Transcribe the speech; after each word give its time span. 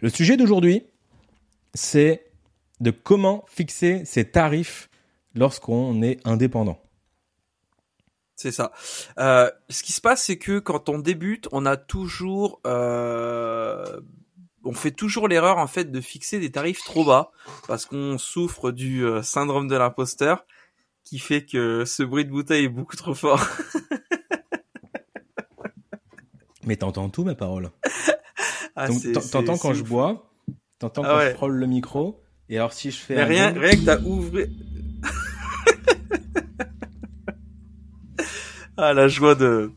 Le 0.00 0.08
sujet 0.08 0.36
d'aujourd'hui, 0.36 0.86
c'est 1.74 2.26
de 2.80 2.90
comment 2.90 3.44
fixer 3.48 4.04
ses 4.06 4.30
tarifs 4.30 4.88
lorsqu'on 5.34 6.02
est 6.02 6.26
indépendant. 6.26 6.80
C'est 8.34 8.52
ça. 8.52 8.72
Euh, 9.18 9.50
ce 9.68 9.82
qui 9.82 9.92
se 9.92 10.00
passe, 10.00 10.24
c'est 10.24 10.38
que 10.38 10.58
quand 10.58 10.88
on 10.88 10.98
débute, 10.98 11.46
on 11.52 11.66
a 11.66 11.76
toujours, 11.76 12.60
euh, 12.66 14.00
on 14.64 14.72
fait 14.72 14.92
toujours 14.92 15.28
l'erreur 15.28 15.58
en 15.58 15.66
fait 15.66 15.90
de 15.90 16.00
fixer 16.00 16.38
des 16.38 16.50
tarifs 16.50 16.82
trop 16.82 17.04
bas 17.04 17.32
parce 17.68 17.84
qu'on 17.84 18.16
souffre 18.16 18.70
du 18.70 19.04
euh, 19.04 19.22
syndrome 19.22 19.68
de 19.68 19.76
l'imposteur 19.76 20.46
qui 21.04 21.18
fait 21.18 21.44
que 21.44 21.84
ce 21.84 22.02
bruit 22.02 22.24
de 22.24 22.30
bouteille 22.30 22.64
est 22.64 22.70
beaucoup 22.70 22.96
trop 22.96 23.12
fort. 23.12 23.46
Mais 26.64 26.76
t'entends 26.76 27.10
tout 27.10 27.24
mes 27.24 27.34
paroles. 27.34 27.70
Ah, 28.82 28.88
t'entends 29.30 29.58
quand 29.58 29.74
je 29.74 29.84
bois, 29.84 30.32
t'entends 30.78 31.02
ah 31.04 31.08
quand 31.08 31.20
je 31.20 31.34
frôle 31.34 31.56
le 31.56 31.66
micro, 31.66 32.22
et 32.48 32.56
alors 32.56 32.72
si 32.72 32.90
je 32.90 32.96
fais 32.96 33.14
Mais 33.14 33.24
rien, 33.24 33.52
rien 33.52 33.72
que 33.72 33.84
t'as 33.84 34.00
ouvert. 34.00 34.46
ah 38.78 38.94
la 38.94 39.06
joie 39.06 39.34
de 39.34 39.70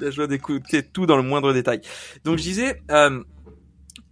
la 0.00 0.10
joie 0.10 0.28
d'écouter 0.28 0.84
tout 0.84 1.06
dans 1.06 1.16
le 1.16 1.24
moindre 1.24 1.52
détail. 1.52 1.80
Donc 2.24 2.38
je 2.38 2.44
disais, 2.44 2.84
euh, 2.92 3.20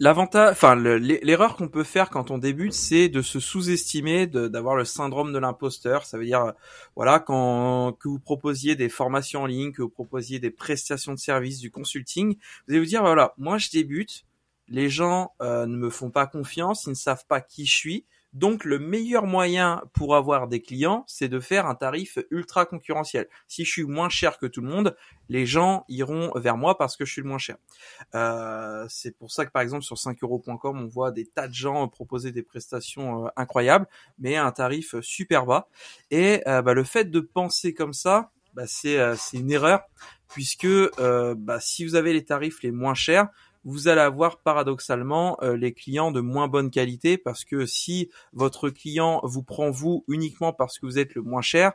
L'avantage, 0.00 0.50
enfin 0.50 0.74
l'erreur 0.74 1.56
qu'on 1.56 1.68
peut 1.68 1.84
faire 1.84 2.10
quand 2.10 2.32
on 2.32 2.38
débute, 2.38 2.72
c'est 2.72 3.08
de 3.08 3.22
se 3.22 3.38
sous-estimer, 3.38 4.26
d'avoir 4.26 4.74
le 4.74 4.84
syndrome 4.84 5.32
de 5.32 5.38
l'imposteur. 5.38 6.04
Ça 6.04 6.18
veut 6.18 6.24
dire, 6.24 6.52
voilà, 6.96 7.20
quand 7.20 7.92
que 8.00 8.08
vous 8.08 8.18
proposiez 8.18 8.74
des 8.74 8.88
formations 8.88 9.42
en 9.42 9.46
ligne, 9.46 9.70
que 9.70 9.82
vous 9.82 9.88
proposiez 9.88 10.40
des 10.40 10.50
prestations 10.50 11.12
de 11.12 11.18
services, 11.18 11.60
du 11.60 11.70
consulting, 11.70 12.34
vous 12.34 12.72
allez 12.72 12.80
vous 12.80 12.86
dire, 12.86 13.02
voilà, 13.02 13.34
moi 13.38 13.56
je 13.58 13.70
débute, 13.70 14.24
les 14.66 14.88
gens 14.88 15.32
euh, 15.40 15.66
ne 15.66 15.76
me 15.76 15.90
font 15.90 16.10
pas 16.10 16.26
confiance, 16.26 16.86
ils 16.86 16.90
ne 16.90 16.94
savent 16.94 17.26
pas 17.28 17.40
qui 17.40 17.64
je 17.64 17.76
suis, 17.76 18.04
donc 18.34 18.64
le 18.64 18.80
meilleur 18.80 19.26
moyen 19.26 19.82
pour 19.92 20.16
avoir 20.16 20.48
des 20.48 20.60
clients, 20.60 21.04
c'est 21.06 21.28
de 21.28 21.38
faire 21.38 21.66
un 21.66 21.76
tarif 21.76 22.18
ultra 22.30 22.66
concurrentiel. 22.66 23.28
Si 23.46 23.64
je 23.64 23.70
suis 23.70 23.84
moins 23.84 24.08
cher 24.08 24.38
que 24.38 24.46
tout 24.46 24.60
le 24.60 24.68
monde, 24.68 24.96
les 25.28 25.46
gens 25.46 25.84
iront 25.88 26.32
vers 26.34 26.56
moi 26.56 26.76
parce 26.76 26.96
que 26.96 27.04
je 27.04 27.12
suis 27.12 27.22
le 27.22 27.28
moins 27.28 27.38
cher. 27.38 27.56
Euh, 28.16 28.84
c'est 28.88 29.16
pour 29.16 29.30
ça 29.30 29.46
que 29.46 29.52
par 29.52 29.62
exemple 29.62 29.84
sur 29.84 29.96
5euros.com, 29.96 30.80
on 30.80 30.88
voit 30.88 31.12
des 31.12 31.26
tas 31.26 31.46
de 31.46 31.54
gens 31.54 31.86
proposer 31.86 32.32
des 32.32 32.42
prestations 32.42 33.26
euh, 33.26 33.28
incroyables, 33.36 33.86
mais 34.18 34.34
à 34.34 34.44
un 34.44 34.52
tarif 34.52 34.96
super 35.00 35.46
bas. 35.46 35.68
Et 36.10 36.42
euh, 36.48 36.60
bah, 36.60 36.74
le 36.74 36.82
fait 36.82 37.04
de 37.04 37.20
penser 37.20 37.72
comme 37.72 37.92
ça, 37.92 38.32
bah, 38.54 38.66
c'est 38.66 38.98
une 39.32 39.50
erreur 39.50 39.82
puisque 40.28 40.66
bah, 40.98 41.60
si 41.60 41.84
vous 41.84 41.94
avez 41.94 42.12
les 42.12 42.24
tarifs 42.24 42.62
les 42.62 42.72
moins 42.72 42.94
chers, 42.94 43.28
vous 43.64 43.88
allez 43.88 44.00
avoir 44.00 44.38
paradoxalement 44.38 45.38
euh, 45.42 45.56
les 45.56 45.72
clients 45.72 46.10
de 46.10 46.20
moins 46.20 46.48
bonne 46.48 46.70
qualité 46.70 47.18
parce 47.18 47.44
que 47.44 47.66
si 47.66 48.10
votre 48.32 48.70
client 48.70 49.20
vous 49.24 49.42
prend 49.42 49.70
vous 49.70 50.04
uniquement 50.08 50.52
parce 50.52 50.78
que 50.78 50.86
vous 50.86 50.98
êtes 50.98 51.14
le 51.14 51.22
moins 51.22 51.42
cher, 51.42 51.72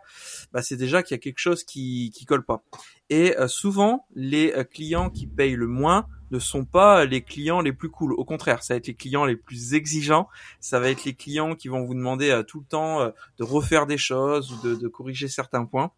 bah 0.54 0.62
c'est 0.62 0.78
déjà 0.78 1.04
qu'il 1.04 1.16
y 1.16 1.20
a 1.20 1.22
quelque 1.22 1.40
chose 1.40 1.64
qui 1.64 2.12
qui 2.14 2.26
colle 2.26 2.45
pas. 2.45 2.64
Et 3.10 3.36
euh, 3.38 3.48
souvent 3.48 4.06
les 4.14 4.54
euh, 4.54 4.64
clients 4.64 5.10
qui 5.10 5.28
payent 5.28 5.56
le 5.56 5.67
moins 5.67 6.08
ne 6.32 6.38
sont 6.38 6.64
pas 6.64 7.06
les 7.06 7.23
clients 7.23 7.60
les 7.60 7.73
plus 7.73 7.90
cool. 7.90 8.14
Au 8.14 8.23
contraire, 8.23 8.62
ça 8.62 8.76
va 8.76 8.78
être 8.78 8.86
les 8.86 8.94
clients 8.94 9.26
les 9.26 9.36
plus 9.36 9.73
exigeants. 9.73 10.28
Ça 10.60 10.80
va 10.80 10.92
être 10.92 11.04
les 11.04 11.16
clients 11.16 11.56
qui 11.56 11.70
vont 11.70 11.84
vous 11.84 11.95
demander 11.95 12.44
tout 12.48 12.60
le 12.60 12.66
temps 12.66 13.04
de 13.40 13.44
refaire 13.44 13.88
des 13.88 13.98
choses 13.98 14.52
ou 14.52 14.62
de, 14.62 14.76
de 14.76 14.88
corriger 14.88 15.28
certains 15.28 15.66
points. 15.66 15.90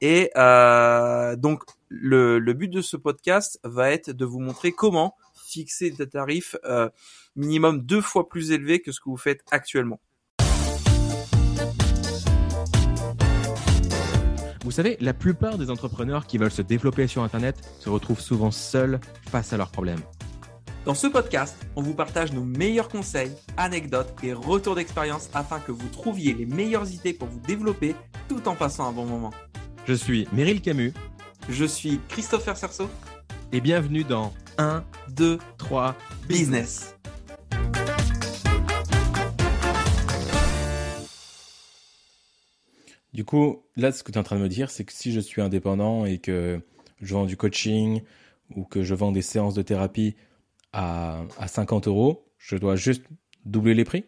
Et 0.00 0.32
donc 0.34 1.62
le, 1.88 2.40
le 2.40 2.52
but 2.52 2.66
de 2.66 2.80
ce 2.80 2.96
podcast 2.96 3.60
va 3.62 3.92
être 3.92 4.10
de 4.10 4.24
vous 4.24 4.40
montrer 4.40 4.72
comment 4.72 5.14
fixer 5.56 5.90
des 5.90 6.06
tarifs 6.06 6.54
euh, 6.64 6.90
minimum 7.34 7.80
deux 7.80 8.02
fois 8.02 8.28
plus 8.28 8.50
élevés 8.50 8.80
que 8.80 8.92
ce 8.92 9.00
que 9.00 9.08
vous 9.08 9.16
faites 9.16 9.42
actuellement. 9.50 10.00
Vous 14.64 14.70
savez, 14.70 14.98
la 15.00 15.14
plupart 15.14 15.56
des 15.56 15.70
entrepreneurs 15.70 16.26
qui 16.26 16.36
veulent 16.38 16.50
se 16.50 16.60
développer 16.60 17.06
sur 17.06 17.22
Internet 17.22 17.56
se 17.78 17.88
retrouvent 17.88 18.20
souvent 18.20 18.50
seuls 18.50 19.00
face 19.30 19.52
à 19.52 19.56
leurs 19.56 19.70
problèmes. 19.70 20.00
Dans 20.84 20.94
ce 20.94 21.06
podcast, 21.06 21.56
on 21.74 21.82
vous 21.82 21.94
partage 21.94 22.32
nos 22.32 22.44
meilleurs 22.44 22.88
conseils, 22.88 23.32
anecdotes 23.56 24.12
et 24.22 24.32
retours 24.34 24.74
d'expérience 24.74 25.30
afin 25.34 25.58
que 25.58 25.72
vous 25.72 25.88
trouviez 25.88 26.34
les 26.34 26.46
meilleures 26.46 26.90
idées 26.92 27.14
pour 27.14 27.28
vous 27.28 27.40
développer 27.40 27.94
tout 28.28 28.46
en 28.46 28.54
passant 28.54 28.88
un 28.88 28.92
bon 28.92 29.06
moment. 29.06 29.32
Je 29.86 29.94
suis 29.94 30.28
Meryl 30.32 30.60
Camus. 30.60 30.92
Je 31.48 31.64
suis 31.64 32.00
Christopher 32.08 32.56
Cerceau. 32.56 32.90
Et 33.52 33.60
bienvenue 33.60 34.04
dans 34.04 34.32
1, 34.58 34.84
2, 35.10 35.38
3, 35.58 35.96
business. 36.28 36.94
Du 43.12 43.24
coup, 43.24 43.64
là, 43.76 43.92
ce 43.92 44.02
que 44.02 44.12
tu 44.12 44.16
es 44.16 44.20
en 44.20 44.22
train 44.22 44.36
de 44.36 44.42
me 44.42 44.48
dire, 44.48 44.70
c'est 44.70 44.84
que 44.84 44.92
si 44.92 45.12
je 45.12 45.20
suis 45.20 45.40
indépendant 45.40 46.04
et 46.04 46.18
que 46.18 46.60
je 47.00 47.14
vends 47.14 47.24
du 47.24 47.36
coaching 47.36 48.02
ou 48.54 48.64
que 48.64 48.82
je 48.82 48.94
vends 48.94 49.12
des 49.12 49.22
séances 49.22 49.54
de 49.54 49.62
thérapie 49.62 50.16
à, 50.72 51.24
50 51.46 51.88
euros, 51.88 52.28
je 52.36 52.56
dois 52.56 52.76
juste 52.76 53.04
doubler 53.44 53.74
les 53.74 53.84
prix? 53.84 54.04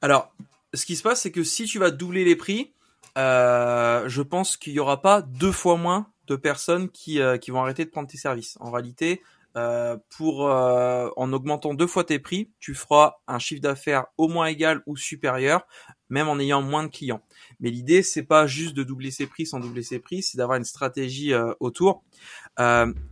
Alors, 0.00 0.32
ce 0.74 0.86
qui 0.86 0.94
se 0.96 1.02
passe, 1.02 1.22
c'est 1.22 1.32
que 1.32 1.42
si 1.42 1.64
tu 1.64 1.78
vas 1.78 1.90
doubler 1.90 2.24
les 2.24 2.36
prix, 2.36 2.74
euh, 3.18 4.08
je 4.08 4.22
pense 4.22 4.56
qu'il 4.56 4.72
n'y 4.72 4.78
aura 4.78 5.02
pas 5.02 5.22
deux 5.22 5.52
fois 5.52 5.76
moins 5.76 6.11
de 6.26 6.36
personnes 6.36 6.88
qui, 6.90 7.20
euh, 7.20 7.38
qui 7.38 7.50
vont 7.50 7.60
arrêter 7.60 7.84
de 7.84 7.90
prendre 7.90 8.08
tes 8.08 8.18
services. 8.18 8.56
En 8.60 8.70
réalité, 8.70 9.22
euh, 9.56 9.98
pour 10.16 10.48
euh, 10.48 11.10
en 11.16 11.32
augmentant 11.32 11.74
deux 11.74 11.86
fois 11.86 12.04
tes 12.04 12.18
prix, 12.18 12.50
tu 12.58 12.74
feras 12.74 13.16
un 13.26 13.38
chiffre 13.38 13.60
d'affaires 13.60 14.06
au 14.16 14.28
moins 14.28 14.46
égal 14.46 14.82
ou 14.86 14.96
supérieur, 14.96 15.66
même 16.08 16.28
en 16.28 16.38
ayant 16.38 16.62
moins 16.62 16.84
de 16.84 16.88
clients. 16.88 17.22
Mais 17.60 17.70
l'idée, 17.70 18.02
c'est 18.02 18.22
pas 18.22 18.46
juste 18.46 18.74
de 18.74 18.82
doubler 18.82 19.10
ses 19.10 19.26
prix 19.26 19.46
sans 19.46 19.60
doubler 19.60 19.82
ses 19.82 19.98
prix, 19.98 20.22
c'est 20.22 20.38
d'avoir 20.38 20.56
une 20.56 20.64
stratégie 20.64 21.34
autour. 21.60 22.02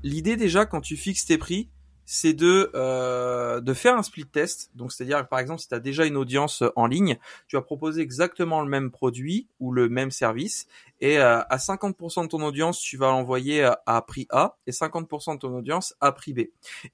l'idée 0.03 0.37
déjà, 0.37 0.65
quand 0.67 0.81
tu 0.81 0.97
fixes 0.97 1.27
tes 1.27 1.39
prix, 1.39 1.69
c'est 2.07 2.33
de 2.33 2.71
de 3.61 3.75
faire 3.75 3.97
un 3.97 4.03
split 4.03 4.27
test. 4.27 4.71
Donc 4.75 4.93
c'est-à-dire 4.93 5.29
par 5.29 5.39
exemple 5.39 5.61
si 5.61 5.69
tu 5.69 5.75
as 5.75 5.81
déjà 5.81 6.07
une 6.07 6.17
audience 6.17 6.63
en 6.75 6.87
ligne, 6.87 7.19
tu 7.49 7.57
vas 7.57 7.63
proposer 7.63 8.01
exactement 8.01 8.63
le 8.63 8.69
même 8.69 8.91
produit 8.91 9.47
ou 9.61 9.73
le 9.73 9.89
même 9.89 10.11
service 10.11 10.67
et 11.01 11.19
euh, 11.19 11.41
à 11.49 11.57
50% 11.57 12.25
de 12.25 12.29
ton 12.29 12.43
audience, 12.43 12.79
tu 12.81 12.97
vas 12.97 13.09
l'envoyer 13.09 13.69
à 13.87 14.03
prix 14.03 14.27
A 14.31 14.57
et 14.67 14.71
50% 14.71 15.35
de 15.35 15.39
ton 15.39 15.57
audience 15.57 15.95
à 16.01 16.13
prix 16.13 16.35
B. 16.35 16.41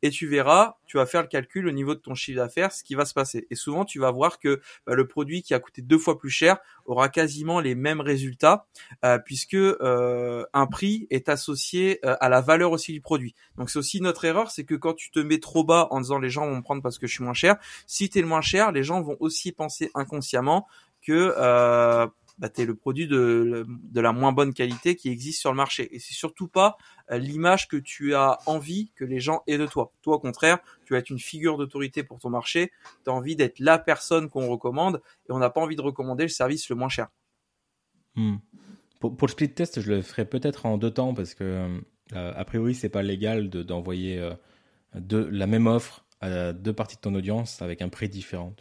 Et 0.03 0.11
tu 0.11 0.29
verras, 0.29 0.77
tu 0.87 0.97
vas 0.97 1.07
faire 1.07 1.23
le 1.23 1.29
calcul 1.29 1.67
au 1.67 1.73
niveau 1.73 1.95
de 1.95 2.01
ton 2.01 2.15
chiffre 2.15 2.37
d'affaires, 2.39 2.73
ce 2.73 2.85
qui 2.85 2.95
va 2.95 3.05
se 3.05 3.15
passer. 3.15 3.47
Et 3.51 3.57
souvent, 3.57 3.85
tu 3.85 3.99
vas 3.99 4.11
voir 4.11 4.39
que 4.39 4.61
bah, 4.87 4.95
le 4.95 5.09
produit 5.09 5.43
qui 5.43 5.55
a 5.55 5.59
coûté 5.59 5.83
deux 5.83 5.99
fois 5.99 6.19
plus 6.19 6.31
cher 6.31 6.59
aura 6.85 7.09
quasiment 7.09 7.61
les 7.61 7.75
mêmes 7.75 8.01
résultats 8.01 8.67
euh, 9.05 9.19
puisque 9.19 9.55
euh, 9.55 10.45
un 10.53 10.67
prix 10.67 11.09
est 11.11 11.29
associé 11.29 11.99
à 12.05 12.29
la 12.29 12.41
valeur 12.41 12.71
aussi 12.71 12.93
du 12.93 13.01
produit. 13.01 13.35
Donc 13.57 13.71
c'est 13.71 13.79
aussi 13.79 14.01
notre 14.01 14.25
erreur, 14.25 14.51
c'est 14.51 14.65
que 14.65 14.75
quand 14.75 14.95
tu 14.95 15.11
te 15.11 15.19
mets 15.19 15.41
trop 15.41 15.65
bas 15.65 15.89
en 15.91 16.01
disant 16.01 16.19
les 16.19 16.31
gens 16.31 16.47
vont 16.47 16.57
me 16.57 16.63
prendre 16.63 16.83
parce 16.83 16.99
que 16.99 17.07
je 17.07 17.13
suis 17.13 17.25
moins 17.25 17.35
cher, 17.35 17.57
si 17.87 18.09
tu 18.09 18.19
es 18.19 18.23
le 18.23 18.29
moins 18.29 18.41
cher, 18.41 18.71
les 18.71 18.85
gens 18.85 19.01
vont 19.01 19.17
aussi 19.19 19.51
penser 19.51 19.91
inconsciemment 19.95 20.69
que 21.03 22.09
bah, 22.39 22.49
tu 22.49 22.63
es 22.63 22.65
le 22.67 22.75
produit 22.75 23.07
de, 23.07 23.67
la 23.95 24.13
moins 24.13 24.33
bonne 24.33 24.53
qualité 24.53 24.95
qui 24.95 25.09
existe 25.09 25.41
sur 25.41 25.51
le 25.51 25.57
marché. 25.57 25.95
Et 25.95 25.99
c'est 25.99 26.15
surtout 26.15 26.49
pas 26.49 26.77
euh, 27.11 27.19
l'image 27.19 27.67
que 27.69 27.77
tu 27.77 28.15
as 28.15 28.39
envie 28.47 28.91
que 28.95 29.05
les 29.05 29.21
gens 29.21 29.43
aient 29.47 29.59
de 29.59 29.67
toi. 29.67 29.93
Toi, 30.03 30.17
au 30.17 30.19
contraire, 30.19 30.59
tu 30.85 30.93
vas 30.93 30.99
être 30.99 31.11
une 31.11 31.19
figure 31.19 31.57
d'autorité 31.57 32.03
pour 32.03 32.19
ton 32.19 32.31
marché. 32.31 32.73
Tu 33.05 33.11
as 33.11 33.13
envie 33.13 33.37
d'être 33.37 33.59
la 33.59 33.79
personne 33.79 34.29
qu'on 34.29 34.49
recommande 34.49 35.01
et 35.29 35.33
on 35.33 35.39
n'a 35.39 35.51
pas 35.51 35.61
envie 35.61 35.77
de 35.77 35.83
recommander 35.83 36.25
le 36.25 36.29
service 36.29 36.69
le 36.69 36.77
moins 36.77 36.91
cher. 36.91 37.09
Hmm. 38.17 38.37
Pour, 39.01 39.15
le 39.23 39.29
split 39.29 39.51
test, 39.51 39.81
je 39.81 39.93
le 39.93 40.03
ferai 40.03 40.25
peut-être 40.25 40.67
en 40.67 40.79
deux 40.79 40.91
temps 40.91 41.15
parce 41.15 41.35
que, 41.35 41.79
euh, 42.15 42.33
a 42.35 42.45
priori, 42.45 42.75
c'est 42.75 42.89
pas 42.89 43.03
légal 43.03 43.49
d'envoyer 43.51 44.19
euh, 44.19 44.35
la 45.31 45.47
même 45.47 45.67
offre 45.67 46.07
à 46.21 46.53
deux 46.53 46.73
parties 46.73 46.97
de 46.97 47.03
ton 47.03 47.15
audience 47.15 47.61
avec 47.63 47.83
un 47.83 47.89
prix 47.89 48.09
différent. 48.09 48.55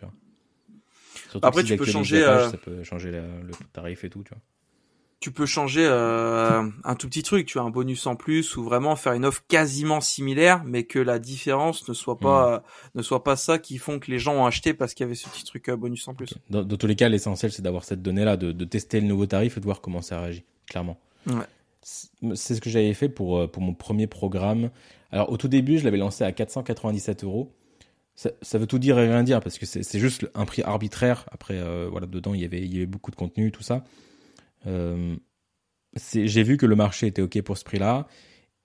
Après, 1.41 1.63
tu 1.63 1.75
peux 1.75 1.85
changer. 1.85 2.23
Euh, 2.23 2.49
ça 2.49 2.57
peut 2.57 2.83
changer 2.83 3.11
le 3.11 3.51
tarif 3.73 4.03
et 4.03 4.09
tout, 4.09 4.23
tu 4.23 4.29
vois. 4.29 4.41
Tu 5.21 5.31
peux 5.31 5.45
changer 5.45 5.85
euh, 5.89 6.69
un 6.83 6.95
tout 6.95 7.07
petit 7.07 7.23
truc, 7.23 7.47
tu 7.47 7.57
as 7.57 7.61
un 7.61 7.69
bonus 7.69 8.05
en 8.05 8.15
plus 8.15 8.57
ou 8.57 8.63
vraiment 8.63 8.95
faire 8.95 9.13
une 9.13 9.25
offre 9.25 9.43
quasiment 9.47 10.01
similaire, 10.01 10.63
mais 10.65 10.83
que 10.83 10.99
la 10.99 11.19
différence 11.19 11.87
ne 11.87 11.93
soit 11.93 12.19
pas 12.19 12.57
hmm. 12.59 12.97
ne 12.97 13.01
soit 13.01 13.23
pas 13.23 13.35
ça 13.35 13.57
qui 13.57 13.77
font 13.77 13.97
que 13.97 14.11
les 14.11 14.19
gens 14.19 14.35
ont 14.35 14.45
acheté 14.45 14.73
parce 14.73 14.93
qu'il 14.93 15.05
y 15.05 15.07
avait 15.07 15.15
ce 15.15 15.27
petit 15.29 15.45
truc 15.45 15.69
euh, 15.69 15.77
bonus 15.77 16.07
en 16.07 16.13
plus. 16.13 16.35
Dans, 16.49 16.65
tous 16.65 16.85
les 16.85 16.95
cas, 16.95 17.09
l'essentiel 17.09 17.51
c'est 17.51 17.61
d'avoir 17.61 17.85
cette 17.85 18.01
donnée 18.01 18.25
là, 18.25 18.37
de, 18.37 18.51
tester 18.65 18.99
le 18.99 19.07
nouveau 19.07 19.25
tarif 19.25 19.57
et 19.57 19.59
de 19.59 19.65
voir 19.65 19.81
comment 19.81 20.01
ça 20.01 20.19
réagit, 20.19 20.43
clairement. 20.67 20.99
C'est 21.81 22.55
ce 22.55 22.61
que 22.61 22.69
j'avais 22.69 22.93
fait 22.93 23.09
pour 23.09 23.49
pour 23.49 23.63
mon 23.63 23.73
premier 23.73 24.07
programme. 24.07 24.69
Alors 25.11 25.31
au 25.31 25.37
tout 25.37 25.47
début, 25.47 25.79
je 25.79 25.85
l'avais 25.85 25.97
lancé 25.97 26.23
à 26.23 26.31
497 26.33 27.23
euros 27.23 27.51
ça, 28.15 28.57
veut 28.57 28.65
tout 28.65 28.79
dire 28.79 28.97
et 28.97 29.07
rien 29.07 29.23
dire 29.23 29.41
parce 29.41 29.57
que 29.57 29.65
c'est 29.65 29.99
juste 29.99 30.27
un 30.35 30.45
prix 30.45 30.61
arbitraire. 30.63 31.25
Après, 31.31 31.55
euh, 31.55 31.87
voilà, 31.91 32.07
dedans 32.07 32.33
il 32.33 32.41
y 32.41 32.45
avait, 32.45 32.85
beaucoup 32.85 33.11
de 33.11 33.15
contenu, 33.15 33.51
tout 33.51 33.63
ça. 33.63 33.83
Euh, 34.67 35.15
j'ai 36.13 36.43
vu 36.43 36.57
que 36.57 36.65
le 36.65 36.75
marché 36.75 37.07
était 37.07 37.21
ok 37.21 37.41
pour 37.41 37.57
ce 37.57 37.63
prix-là 37.63 38.07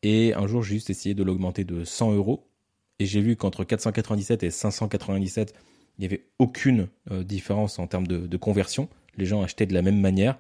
et 0.03 0.35
un 0.35 0.47
jour 0.47 0.63
j'ai 0.63 0.75
juste 0.75 0.91
essayé 0.91 1.15
de 1.15 1.23
l'augmenter 1.23 1.65
de 1.65 1.85
100 1.85 2.13
euros 2.13 2.49
et 2.99 3.07
j'ai 3.07 3.21
vu 3.21 3.37
qu'entre 3.37 3.65
497 3.65 4.43
et 4.43 4.51
597, 4.51 5.55
il 5.99 6.01
n'y 6.01 6.07
avait 6.07 6.25
aucune 6.39 6.89
différence 7.11 7.79
en 7.79 7.87
termes 7.87 8.07
de, 8.07 8.37
conversion. 8.37 8.89
Les 9.17 9.27
gens 9.27 9.43
achetaient 9.43 9.67
de 9.67 9.75
la 9.75 9.83
même 9.83 10.01
manière. 10.01 10.39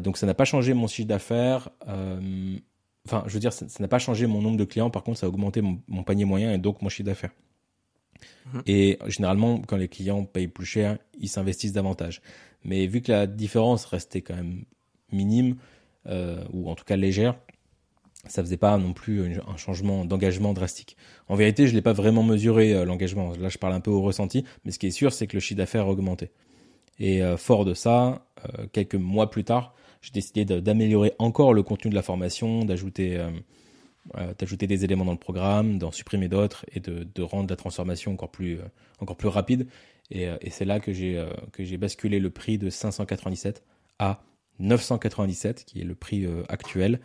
donc 0.00 0.18
ça 0.18 0.26
n'a 0.26 0.34
pas 0.34 0.44
changé 0.44 0.74
mon 0.74 0.86
chiffre 0.86 1.08
d'affaires. 1.08 1.70
enfin, 3.06 3.24
je 3.26 3.32
veux 3.32 3.40
dire, 3.40 3.52
ça 3.52 3.66
n'a 3.80 3.88
pas 3.88 3.98
changé 3.98 4.26
mon 4.26 4.40
nombre 4.40 4.56
de 4.56 4.64
clients. 4.64 4.90
Par 4.90 5.02
contre, 5.02 5.18
ça 5.18 5.26
a 5.26 5.28
augmenté 5.28 5.62
mon 5.62 6.02
panier 6.04 6.24
moyen 6.24 6.52
et 6.52 6.58
donc 6.58 6.80
mon 6.82 6.88
chiffre 6.88 7.06
d'affaires. 7.06 7.32
Mhm. 8.52 8.62
Et 8.66 8.98
généralement, 9.06 9.58
quand 9.60 9.76
les 9.76 9.88
clients 9.88 10.24
payent 10.24 10.48
plus 10.48 10.66
cher, 10.66 10.98
ils 11.18 11.28
s'investissent 11.28 11.72
davantage. 11.72 12.22
Mais 12.64 12.86
vu 12.86 13.00
que 13.00 13.12
la 13.12 13.26
différence 13.26 13.84
restait 13.84 14.22
quand 14.22 14.34
même 14.34 14.64
minime, 15.12 15.56
euh, 16.06 16.42
ou 16.52 16.70
en 16.70 16.74
tout 16.74 16.84
cas 16.84 16.96
légère, 16.96 17.34
ça 18.26 18.42
faisait 18.42 18.56
pas 18.56 18.76
non 18.78 18.92
plus 18.92 19.40
un 19.46 19.56
changement 19.56 20.04
d'engagement 20.04 20.52
drastique. 20.52 20.96
En 21.28 21.36
vérité, 21.36 21.66
je 21.66 21.74
l'ai 21.74 21.82
pas 21.82 21.92
vraiment 21.92 22.22
mesuré 22.22 22.74
euh, 22.74 22.84
l'engagement. 22.84 23.32
Là, 23.38 23.48
je 23.48 23.58
parle 23.58 23.74
un 23.74 23.80
peu 23.80 23.90
au 23.90 24.02
ressenti, 24.02 24.44
mais 24.64 24.72
ce 24.72 24.78
qui 24.78 24.86
est 24.86 24.92
sûr, 24.92 25.12
c'est 25.12 25.26
que 25.26 25.36
le 25.36 25.40
chiffre 25.40 25.58
d'affaires 25.58 25.86
a 25.86 25.90
augmenté. 25.90 26.30
Et 26.98 27.22
euh, 27.22 27.36
fort 27.36 27.64
de 27.64 27.74
ça, 27.74 28.26
quelques 28.72 28.96
mois 28.96 29.30
plus 29.30 29.44
tard, 29.44 29.74
j'ai 30.00 30.12
décidé 30.12 30.44
d'améliorer 30.44 31.12
encore 31.18 31.54
le 31.54 31.62
contenu 31.62 31.90
de 31.90 31.94
la 31.94 32.02
formation, 32.02 32.64
d'ajouter 32.64 33.20
d'ajouter 34.38 34.66
des 34.66 34.84
éléments 34.84 35.04
dans 35.04 35.12
le 35.12 35.18
programme, 35.18 35.78
d'en 35.78 35.90
supprimer 35.90 36.28
d'autres 36.28 36.64
et 36.72 36.80
de, 36.80 37.22
rendre 37.22 37.50
la 37.50 37.56
transformation 37.56 38.12
encore 38.12 38.30
plus, 38.30 38.58
euh, 38.58 38.64
encore 39.00 39.16
plus 39.16 39.28
rapide. 39.28 39.66
Et, 40.10 40.26
euh, 40.26 40.36
c'est 40.50 40.64
là 40.64 40.80
que 40.80 40.92
j'ai 40.92 41.76
basculé 41.76 42.18
le 42.20 42.30
prix 42.30 42.58
de 42.58 42.70
597 42.70 43.64
à 43.98 44.22
997, 44.58 45.64
qui 45.64 45.80
est 45.80 45.84
le 45.84 45.94
prix 45.94 46.26
actuel. 46.48 47.00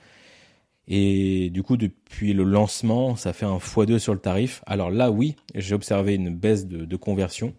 Et 0.87 1.49
du 1.49 1.63
coup, 1.63 1.77
depuis 1.77 2.33
le 2.33 2.43
lancement, 2.43 3.15
ça 3.15 3.31
fait 3.31 3.45
un 3.45 3.57
x2 3.57 3.99
sur 3.99 4.13
le 4.13 4.19
tarif. 4.19 4.61
Alors 4.65 4.91
là, 4.91 5.11
oui, 5.11 5.35
j'ai 5.55 5.75
observé 5.75 6.15
une 6.15 6.35
baisse 6.35 6.67
de, 6.67 6.95
conversion, 6.95 7.53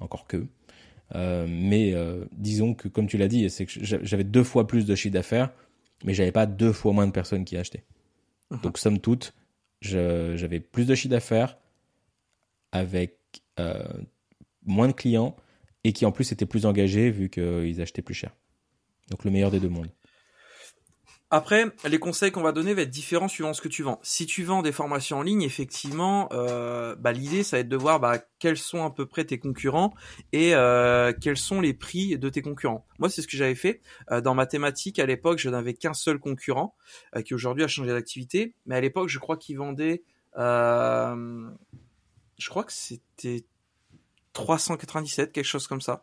encore 0.00 0.26
que. 0.26 0.46
Euh, 1.14 1.46
mais 1.48 1.92
euh, 1.92 2.24
disons 2.32 2.74
que, 2.74 2.88
comme 2.88 3.06
tu 3.06 3.18
l'as 3.18 3.28
dit, 3.28 3.48
c'est 3.50 3.66
que 3.66 3.72
j'avais 3.82 4.24
deux 4.24 4.42
fois 4.42 4.66
plus 4.66 4.86
de 4.86 4.94
chiffre 4.94 5.12
d'affaires, 5.12 5.50
mais 6.04 6.14
j'avais 6.14 6.32
pas 6.32 6.46
deux 6.46 6.72
fois 6.72 6.92
moins 6.92 7.06
de 7.06 7.12
personnes 7.12 7.44
qui 7.44 7.56
achetaient. 7.56 7.84
Donc, 8.62 8.78
somme 8.78 9.00
toute, 9.00 9.34
j'avais 9.80 10.60
plus 10.60 10.86
de 10.86 10.94
chiffre 10.94 11.10
d'affaires 11.10 11.58
avec 12.72 13.18
euh, 13.58 13.84
moins 14.64 14.88
de 14.88 14.92
clients 14.92 15.36
et 15.84 15.92
qui 15.92 16.04
en 16.06 16.12
plus 16.12 16.32
étaient 16.32 16.46
plus 16.46 16.66
engagés 16.66 17.10
vu 17.10 17.28
qu'ils 17.28 17.80
achetaient 17.80 18.02
plus 18.02 18.14
cher. 18.14 18.34
Donc, 19.10 19.24
le 19.24 19.30
meilleur 19.30 19.50
des 19.50 19.60
deux 19.60 19.68
mondes. 19.68 19.90
Après, 21.30 21.64
les 21.84 21.98
conseils 21.98 22.30
qu'on 22.30 22.42
va 22.42 22.52
donner 22.52 22.72
vont 22.72 22.82
être 22.82 22.90
différents 22.90 23.26
suivant 23.26 23.52
ce 23.52 23.60
que 23.60 23.66
tu 23.66 23.82
vends. 23.82 23.98
Si 24.04 24.26
tu 24.26 24.44
vends 24.44 24.62
des 24.62 24.70
formations 24.70 25.18
en 25.18 25.22
ligne, 25.22 25.42
effectivement, 25.42 26.28
euh, 26.32 26.94
bah, 26.94 27.10
l'idée, 27.10 27.42
ça 27.42 27.56
va 27.56 27.62
être 27.62 27.68
de 27.68 27.76
voir 27.76 27.98
bah, 27.98 28.20
quels 28.38 28.56
sont 28.56 28.84
à 28.84 28.90
peu 28.90 29.06
près 29.06 29.24
tes 29.24 29.40
concurrents 29.40 29.92
et 30.32 30.54
euh, 30.54 31.12
quels 31.20 31.36
sont 31.36 31.60
les 31.60 31.74
prix 31.74 32.16
de 32.16 32.28
tes 32.28 32.42
concurrents. 32.42 32.86
Moi, 33.00 33.10
c'est 33.10 33.22
ce 33.22 33.26
que 33.26 33.36
j'avais 33.36 33.56
fait. 33.56 33.80
Euh, 34.12 34.20
dans 34.20 34.34
mathématiques, 34.34 35.00
à 35.00 35.06
l'époque, 35.06 35.38
je 35.38 35.50
n'avais 35.50 35.74
qu'un 35.74 35.94
seul 35.94 36.20
concurrent 36.20 36.76
qui 37.24 37.34
aujourd'hui 37.34 37.64
a 37.64 37.68
changé 37.68 37.90
d'activité. 37.90 38.54
Mais 38.66 38.76
à 38.76 38.80
l'époque, 38.80 39.08
je 39.08 39.18
crois 39.18 39.36
qu'il 39.36 39.58
vendait... 39.58 40.04
je 40.36 41.48
crois 42.48 42.62
que 42.62 42.72
c'était 42.72 43.44
397, 44.36 45.32
quelque 45.32 45.44
chose 45.44 45.66
comme 45.66 45.80
ça, 45.80 46.02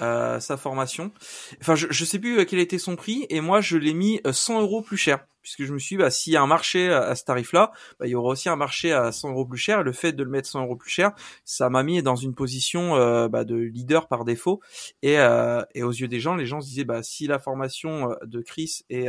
euh, 0.00 0.40
sa 0.40 0.56
formation. 0.56 1.12
Enfin, 1.60 1.74
je, 1.74 1.88
je 1.90 2.04
sais 2.04 2.18
plus 2.18 2.46
quel 2.46 2.60
était 2.60 2.78
son 2.78 2.96
prix, 2.96 3.26
et 3.28 3.40
moi 3.40 3.60
je 3.60 3.76
l'ai 3.76 3.94
mis 3.94 4.20
100 4.30 4.58
euh, 4.58 4.62
euros 4.62 4.82
plus 4.82 4.96
cher 4.96 5.26
puisque 5.42 5.64
je 5.64 5.72
me 5.72 5.78
suis 5.78 5.96
dit, 5.96 6.02
bah, 6.02 6.10
s'il 6.10 6.32
y 6.32 6.36
a 6.36 6.42
un 6.42 6.46
marché 6.46 6.88
à, 6.90 7.14
ce 7.14 7.24
tarif-là, 7.24 7.72
bah, 7.98 8.06
il 8.06 8.10
y 8.10 8.14
aura 8.14 8.30
aussi 8.30 8.48
un 8.48 8.56
marché 8.56 8.92
à 8.92 9.12
100 9.12 9.30
euros 9.30 9.44
plus 9.44 9.58
cher. 9.58 9.82
Le 9.82 9.92
fait 9.92 10.12
de 10.12 10.22
le 10.22 10.30
mettre 10.30 10.48
100 10.48 10.62
euros 10.62 10.76
plus 10.76 10.90
cher, 10.90 11.12
ça 11.44 11.68
m'a 11.68 11.82
mis 11.82 12.02
dans 12.02 12.16
une 12.16 12.34
position 12.34 12.96
euh, 12.96 13.28
bah, 13.28 13.44
de 13.44 13.56
leader 13.56 14.08
par 14.08 14.24
défaut. 14.24 14.60
Et, 15.02 15.18
euh, 15.18 15.62
et, 15.74 15.82
aux 15.82 15.90
yeux 15.90 16.08
des 16.08 16.20
gens, 16.20 16.34
les 16.34 16.46
gens 16.46 16.60
se 16.60 16.68
disaient, 16.68 16.84
bah, 16.84 17.02
si 17.02 17.26
la 17.26 17.38
formation 17.38 18.10
euh, 18.10 18.14
de 18.24 18.40
Chris 18.40 18.82
est, 18.88 19.08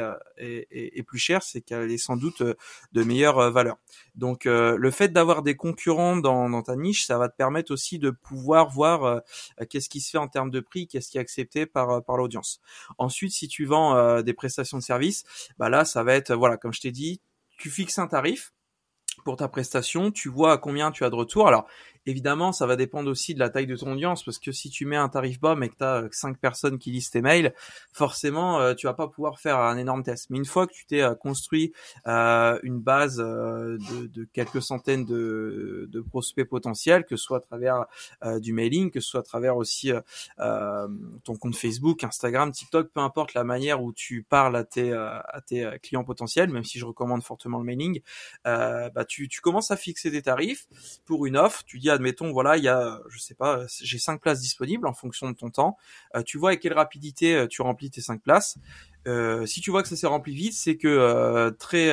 plus 1.05 1.19
chère, 1.19 1.43
c'est 1.43 1.61
qu'elle 1.61 1.91
est 1.91 1.97
sans 1.97 2.15
doute 2.15 2.41
de 2.41 3.03
meilleure 3.03 3.51
valeur. 3.51 3.77
Donc, 4.15 4.45
le 4.45 4.91
fait 4.91 5.09
d'avoir 5.09 5.43
des 5.43 5.55
concurrents 5.55 6.17
dans, 6.17 6.49
dans, 6.49 6.61
ta 6.61 6.75
niche, 6.75 7.05
ça 7.05 7.17
va 7.17 7.29
te 7.29 7.35
permettre 7.35 7.71
aussi 7.71 7.99
de 7.99 8.09
pouvoir 8.09 8.69
voir 8.69 9.21
qu'est-ce 9.69 9.89
qui 9.89 9.99
se 9.99 10.11
fait 10.11 10.17
en 10.17 10.27
termes 10.27 10.49
de 10.49 10.61
prix, 10.61 10.87
qu'est-ce 10.87 11.09
qui 11.09 11.17
est 11.17 11.21
accepté 11.21 11.65
par, 11.65 12.03
par 12.03 12.17
l'audience. 12.17 12.61
Ensuite, 12.97 13.33
si 13.33 13.47
tu 13.47 13.65
vends 13.65 14.21
des 14.21 14.33
prestations 14.33 14.77
de 14.77 14.83
services, 14.83 15.25
bah 15.57 15.69
là, 15.69 15.83
ça 15.83 16.03
va 16.03 16.15
être 16.15 16.22
voilà, 16.31 16.57
comme 16.57 16.73
je 16.73 16.81
t'ai 16.81 16.91
dit, 16.91 17.21
tu 17.57 17.69
fixes 17.69 17.99
un 17.99 18.07
tarif 18.07 18.53
pour 19.25 19.37
ta 19.37 19.47
prestation, 19.47 20.11
tu 20.11 20.29
vois 20.29 20.57
combien 20.57 20.91
tu 20.91 21.03
as 21.03 21.09
de 21.09 21.15
retour. 21.15 21.47
Alors, 21.47 21.67
Évidemment, 22.05 22.51
ça 22.51 22.65
va 22.65 22.75
dépendre 22.75 23.09
aussi 23.09 23.33
de 23.33 23.39
la 23.39 23.49
taille 23.49 23.67
de 23.67 23.77
ton 23.77 23.93
audience, 23.93 24.23
parce 24.23 24.37
que 24.37 24.51
si 24.51 24.69
tu 24.69 24.85
mets 24.85 24.97
un 24.97 25.07
tarif 25.07 25.39
bas 25.39 25.55
mais 25.55 25.69
que 25.69 25.75
tu 25.77 25.83
as 25.85 26.07
5 26.11 26.37
personnes 26.37 26.77
qui 26.77 26.91
lisent 26.91 27.09
tes 27.09 27.21
mails, 27.21 27.53
forcément, 27.93 28.59
euh, 28.59 28.73
tu 28.73 28.87
vas 28.87 28.93
pas 28.93 29.07
pouvoir 29.07 29.39
faire 29.39 29.59
un 29.59 29.77
énorme 29.77 30.03
test. 30.03 30.29
Mais 30.29 30.37
une 30.37 30.45
fois 30.45 30.67
que 30.67 30.73
tu 30.73 30.85
t'es 30.85 31.01
euh, 31.01 31.15
construit 31.15 31.71
euh, 32.07 32.59
une 32.63 32.79
base 32.79 33.17
de, 33.17 34.27
quelques 34.33 34.61
centaines 34.61 35.05
de, 35.05 36.03
prospects 36.09 36.47
potentiels, 36.47 37.05
que 37.05 37.15
ce 37.15 37.23
soit 37.23 37.37
à 37.37 37.41
travers 37.41 37.85
du 38.39 38.53
mailing, 38.53 38.91
que 38.91 38.99
ce 38.99 39.09
soit 39.09 39.21
à 39.21 39.23
travers 39.23 39.55
aussi 39.55 39.91
ton 40.37 41.35
compte 41.37 41.55
Facebook, 41.55 42.03
Instagram, 42.03 42.51
TikTok, 42.51 42.89
peu 42.93 42.99
importe 42.99 43.33
la 43.33 43.43
manière 43.43 43.81
où 43.81 43.93
tu 43.93 44.23
parles 44.23 44.55
à 44.55 44.63
tes, 44.63 44.91
à 44.91 45.41
tes 45.45 45.69
clients 45.81 46.03
potentiels, 46.03 46.49
même 46.49 46.63
si 46.63 46.79
je 46.79 46.85
recommande 46.85 47.23
fortement 47.23 47.59
le 47.59 47.63
mailing, 47.63 48.01
bah 48.43 49.05
tu, 49.07 49.27
tu 49.29 49.41
commences 49.41 49.71
à 49.71 49.77
fixer 49.77 50.11
des 50.11 50.21
tarifs 50.21 50.67
pour 51.05 51.25
une 51.25 51.37
offre, 51.37 51.63
tu 51.65 51.79
dis 51.79 51.89
admettons, 51.93 52.31
voilà, 52.31 52.57
il 52.57 52.63
y 52.63 52.67
a, 52.67 53.01
je 53.07 53.19
sais 53.19 53.35
pas, 53.35 53.65
j'ai 53.81 53.97
cinq 53.97 54.21
places 54.21 54.41
disponibles 54.41 54.87
en 54.87 54.93
fonction 54.93 55.29
de 55.29 55.35
ton 55.35 55.49
temps. 55.49 55.77
Euh, 56.15 56.23
tu 56.23 56.37
vois 56.37 56.49
avec 56.49 56.61
quelle 56.61 56.73
rapidité 56.73 57.35
euh, 57.35 57.47
tu 57.47 57.61
remplis 57.61 57.89
tes 57.89 58.01
cinq 58.01 58.21
places. 58.21 58.57
Euh, 59.07 59.45
si 59.45 59.61
tu 59.61 59.71
vois 59.71 59.83
que 59.83 59.89
ça 59.89 59.95
s'est 59.95 60.07
rempli 60.07 60.33
vite, 60.33 60.53
c'est 60.53 60.77
que 60.77 61.49
très 61.59 61.91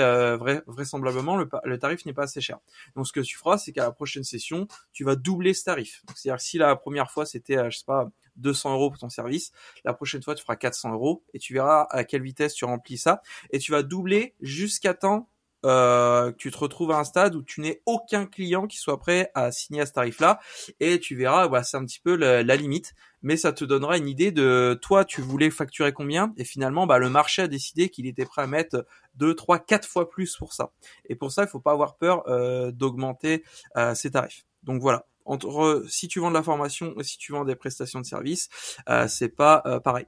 vraisemblablement 0.66 1.36
le, 1.36 1.78
tarif 1.78 2.04
n'est 2.06 2.12
pas 2.12 2.24
assez 2.24 2.40
cher. 2.40 2.58
Donc 2.94 3.06
ce 3.06 3.12
que 3.12 3.20
tu 3.20 3.36
feras, 3.36 3.58
c'est 3.58 3.72
qu'à 3.72 3.84
la 3.84 3.92
prochaine 3.92 4.24
session, 4.24 4.68
tu 4.92 5.04
vas 5.04 5.16
doubler 5.16 5.54
ce 5.54 5.64
tarif. 5.64 6.02
C'est-à-dire 6.14 6.40
si 6.40 6.58
la 6.58 6.76
première 6.76 7.10
fois 7.10 7.26
c'était, 7.26 7.70
je 7.70 7.78
sais 7.78 7.84
pas, 7.84 8.10
200 8.36 8.74
euros 8.74 8.90
pour 8.90 8.98
ton 8.98 9.08
service, 9.08 9.52
la 9.84 9.92
prochaine 9.92 10.22
fois 10.22 10.34
tu 10.34 10.42
feras 10.42 10.56
400 10.56 10.92
euros 10.92 11.24
et 11.34 11.38
tu 11.38 11.52
verras 11.52 11.86
à 11.90 12.04
quelle 12.04 12.22
vitesse 12.22 12.54
tu 12.54 12.64
remplis 12.64 12.98
ça 12.98 13.22
et 13.50 13.58
tu 13.58 13.72
vas 13.72 13.82
doubler 13.82 14.34
jusqu'à 14.40 14.94
temps 14.94 15.28
euh, 15.64 16.32
tu 16.38 16.50
te 16.50 16.58
retrouves 16.58 16.90
à 16.90 16.98
un 16.98 17.04
stade 17.04 17.34
où 17.34 17.42
tu 17.42 17.60
n'es 17.60 17.82
aucun 17.86 18.26
client 18.26 18.66
qui 18.66 18.78
soit 18.78 18.98
prêt 18.98 19.30
à 19.34 19.52
signer 19.52 19.82
à 19.82 19.86
ce 19.86 19.92
tarif-là, 19.92 20.40
et 20.80 20.98
tu 21.00 21.16
verras, 21.16 21.48
bah, 21.48 21.62
c'est 21.62 21.76
un 21.76 21.84
petit 21.84 22.00
peu 22.00 22.14
la, 22.16 22.56
limite, 22.56 22.94
mais 23.22 23.36
ça 23.36 23.52
te 23.52 23.64
donnera 23.64 23.98
une 23.98 24.08
idée 24.08 24.32
de 24.32 24.78
toi, 24.80 25.04
tu 25.04 25.20
voulais 25.20 25.50
facturer 25.50 25.92
combien, 25.92 26.32
et 26.36 26.44
finalement, 26.44 26.86
bah, 26.86 26.98
le 26.98 27.10
marché 27.10 27.42
a 27.42 27.48
décidé 27.48 27.88
qu'il 27.88 28.06
était 28.06 28.24
prêt 28.24 28.42
à 28.42 28.46
mettre 28.46 28.86
2, 29.16 29.34
3, 29.34 29.58
4 29.58 29.86
fois 29.86 30.08
plus 30.08 30.36
pour 30.36 30.52
ça. 30.52 30.72
Et 31.08 31.14
pour 31.14 31.32
ça, 31.32 31.42
il 31.42 31.48
faut 31.48 31.60
pas 31.60 31.72
avoir 31.72 31.96
peur 31.96 32.24
euh, 32.28 32.70
d'augmenter 32.70 33.44
euh, 33.76 33.94
ces 33.94 34.12
tarifs. 34.12 34.44
Donc 34.62 34.80
voilà. 34.80 35.06
Entre 35.26 35.84
si 35.88 36.08
tu 36.08 36.18
vends 36.18 36.30
de 36.30 36.34
la 36.34 36.42
formation 36.42 36.94
et 36.98 37.04
si 37.04 37.18
tu 37.18 37.32
vends 37.32 37.44
des 37.44 37.54
prestations 37.54 38.00
de 38.00 38.06
services, 38.06 38.48
euh, 38.88 39.06
c'est 39.06 39.28
pas 39.28 39.62
euh, 39.66 39.78
pareil. 39.78 40.06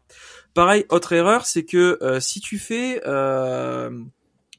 Pareil, 0.54 0.84
autre 0.88 1.12
erreur, 1.12 1.46
c'est 1.46 1.64
que 1.64 1.98
si 2.20 2.40
tu 2.40 2.58
fais 2.58 3.00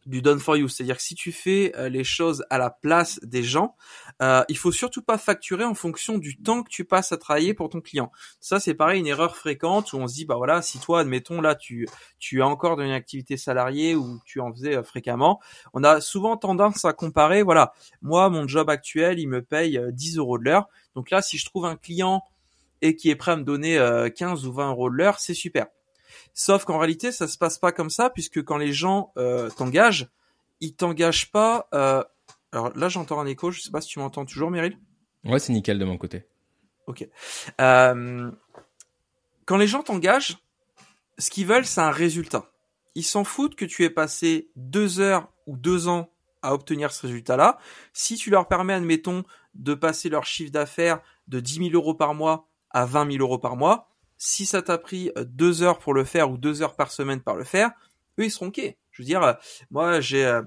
du 0.05 0.21
done 0.21 0.39
for 0.39 0.57
you, 0.57 0.67
c'est-à-dire 0.67 0.97
que 0.97 1.03
si 1.03 1.15
tu 1.15 1.31
fais 1.31 1.73
euh, 1.77 1.89
les 1.89 2.03
choses 2.03 2.45
à 2.49 2.57
la 2.57 2.69
place 2.69 3.19
des 3.23 3.43
gens, 3.43 3.75
euh, 4.21 4.43
il 4.49 4.57
faut 4.57 4.71
surtout 4.71 5.01
pas 5.01 5.17
facturer 5.17 5.63
en 5.63 5.73
fonction 5.73 6.17
du 6.17 6.37
temps 6.37 6.63
que 6.63 6.69
tu 6.69 6.85
passes 6.85 7.11
à 7.11 7.17
travailler 7.17 7.53
pour 7.53 7.69
ton 7.69 7.81
client. 7.81 8.11
Ça 8.39 8.59
c'est 8.59 8.73
pareil 8.73 8.99
une 8.99 9.07
erreur 9.07 9.35
fréquente 9.35 9.93
où 9.93 9.97
on 9.97 10.07
se 10.07 10.15
dit 10.15 10.25
bah 10.25 10.35
voilà 10.35 10.61
si 10.61 10.79
toi 10.79 11.01
admettons 11.01 11.41
là 11.41 11.55
tu 11.55 11.87
tu 12.19 12.41
as 12.41 12.47
encore 12.47 12.79
une 12.81 12.91
activité 12.91 13.37
salariée 13.37 13.95
ou 13.95 14.19
tu 14.25 14.39
en 14.39 14.51
faisais 14.51 14.77
euh, 14.77 14.83
fréquemment, 14.83 15.39
on 15.73 15.83
a 15.83 16.01
souvent 16.01 16.37
tendance 16.37 16.85
à 16.85 16.93
comparer 16.93 17.43
voilà 17.43 17.73
moi 18.01 18.29
mon 18.29 18.47
job 18.47 18.69
actuel 18.69 19.19
il 19.19 19.27
me 19.27 19.41
paye 19.41 19.79
10 19.91 20.17
euros 20.17 20.37
de 20.37 20.45
l'heure. 20.45 20.67
Donc 20.95 21.09
là 21.09 21.21
si 21.21 21.37
je 21.37 21.45
trouve 21.45 21.65
un 21.65 21.75
client 21.75 22.23
et 22.81 22.95
qui 22.95 23.09
est 23.09 23.15
prêt 23.15 23.31
à 23.31 23.35
me 23.37 23.43
donner 23.43 23.79
15 24.15 24.45
ou 24.45 24.53
20 24.53 24.69
euros 24.71 24.89
de 24.89 24.95
l'heure 24.95 25.19
c'est 25.19 25.33
super 25.33 25.67
Sauf 26.33 26.65
qu'en 26.65 26.79
réalité, 26.79 27.11
ça 27.11 27.27
se 27.27 27.37
passe 27.37 27.57
pas 27.57 27.71
comme 27.71 27.89
ça, 27.89 28.09
puisque 28.09 28.43
quand 28.43 28.57
les 28.57 28.73
gens 28.73 29.11
euh, 29.17 29.49
t'engagent, 29.49 30.09
ils 30.61 30.75
t'engagent 30.75 31.31
pas. 31.31 31.67
Euh... 31.73 32.03
Alors 32.51 32.75
là, 32.75 32.89
j'entends 32.89 33.19
un 33.19 33.25
écho. 33.25 33.51
Je 33.51 33.61
sais 33.61 33.71
pas 33.71 33.81
si 33.81 33.89
tu 33.89 33.99
m'entends 33.99 34.25
toujours, 34.25 34.49
Meryl. 34.49 34.77
Ouais, 35.23 35.39
c'est 35.39 35.53
nickel 35.53 35.79
de 35.79 35.85
mon 35.85 35.97
côté. 35.97 36.25
Ok. 36.87 37.07
Euh... 37.61 38.31
Quand 39.45 39.57
les 39.57 39.67
gens 39.67 39.83
t'engagent, 39.83 40.37
ce 41.17 41.29
qu'ils 41.29 41.45
veulent, 41.45 41.65
c'est 41.65 41.81
un 41.81 41.91
résultat. 41.91 42.49
Ils 42.95 43.03
s'en 43.03 43.23
foutent 43.23 43.55
que 43.55 43.65
tu 43.65 43.83
aies 43.83 43.89
passé 43.89 44.49
deux 44.55 44.99
heures 44.99 45.31
ou 45.47 45.57
deux 45.57 45.87
ans 45.87 46.09
à 46.41 46.53
obtenir 46.53 46.91
ce 46.91 47.07
résultat-là. 47.07 47.57
Si 47.93 48.15
tu 48.15 48.29
leur 48.29 48.47
permets, 48.47 48.73
admettons, 48.73 49.23
de 49.53 49.73
passer 49.73 50.09
leur 50.09 50.25
chiffre 50.25 50.51
d'affaires 50.51 51.01
de 51.27 51.39
10 51.39 51.69
000 51.69 51.69
euros 51.73 51.93
par 51.93 52.13
mois 52.13 52.47
à 52.69 52.85
20 52.85 53.11
000 53.13 53.23
euros 53.23 53.37
par 53.37 53.55
mois, 53.55 53.92
si 54.17 54.45
ça 54.45 54.61
t'a 54.61 54.77
pris 54.77 55.11
euh, 55.17 55.25
deux 55.25 55.63
heures 55.63 55.79
pour 55.79 55.93
le 55.93 56.03
faire 56.03 56.31
ou 56.31 56.37
deux 56.37 56.61
heures 56.61 56.75
par 56.75 56.91
semaine 56.91 57.21
par 57.21 57.35
le 57.35 57.43
faire, 57.43 57.71
eux 58.19 58.25
ils 58.25 58.31
seront 58.31 58.47
ok. 58.47 58.61
Je 58.91 59.01
veux 59.01 59.05
dire, 59.05 59.23
euh, 59.23 59.33
moi 59.71 60.01
j'ai 60.01 60.25
euh, 60.25 60.41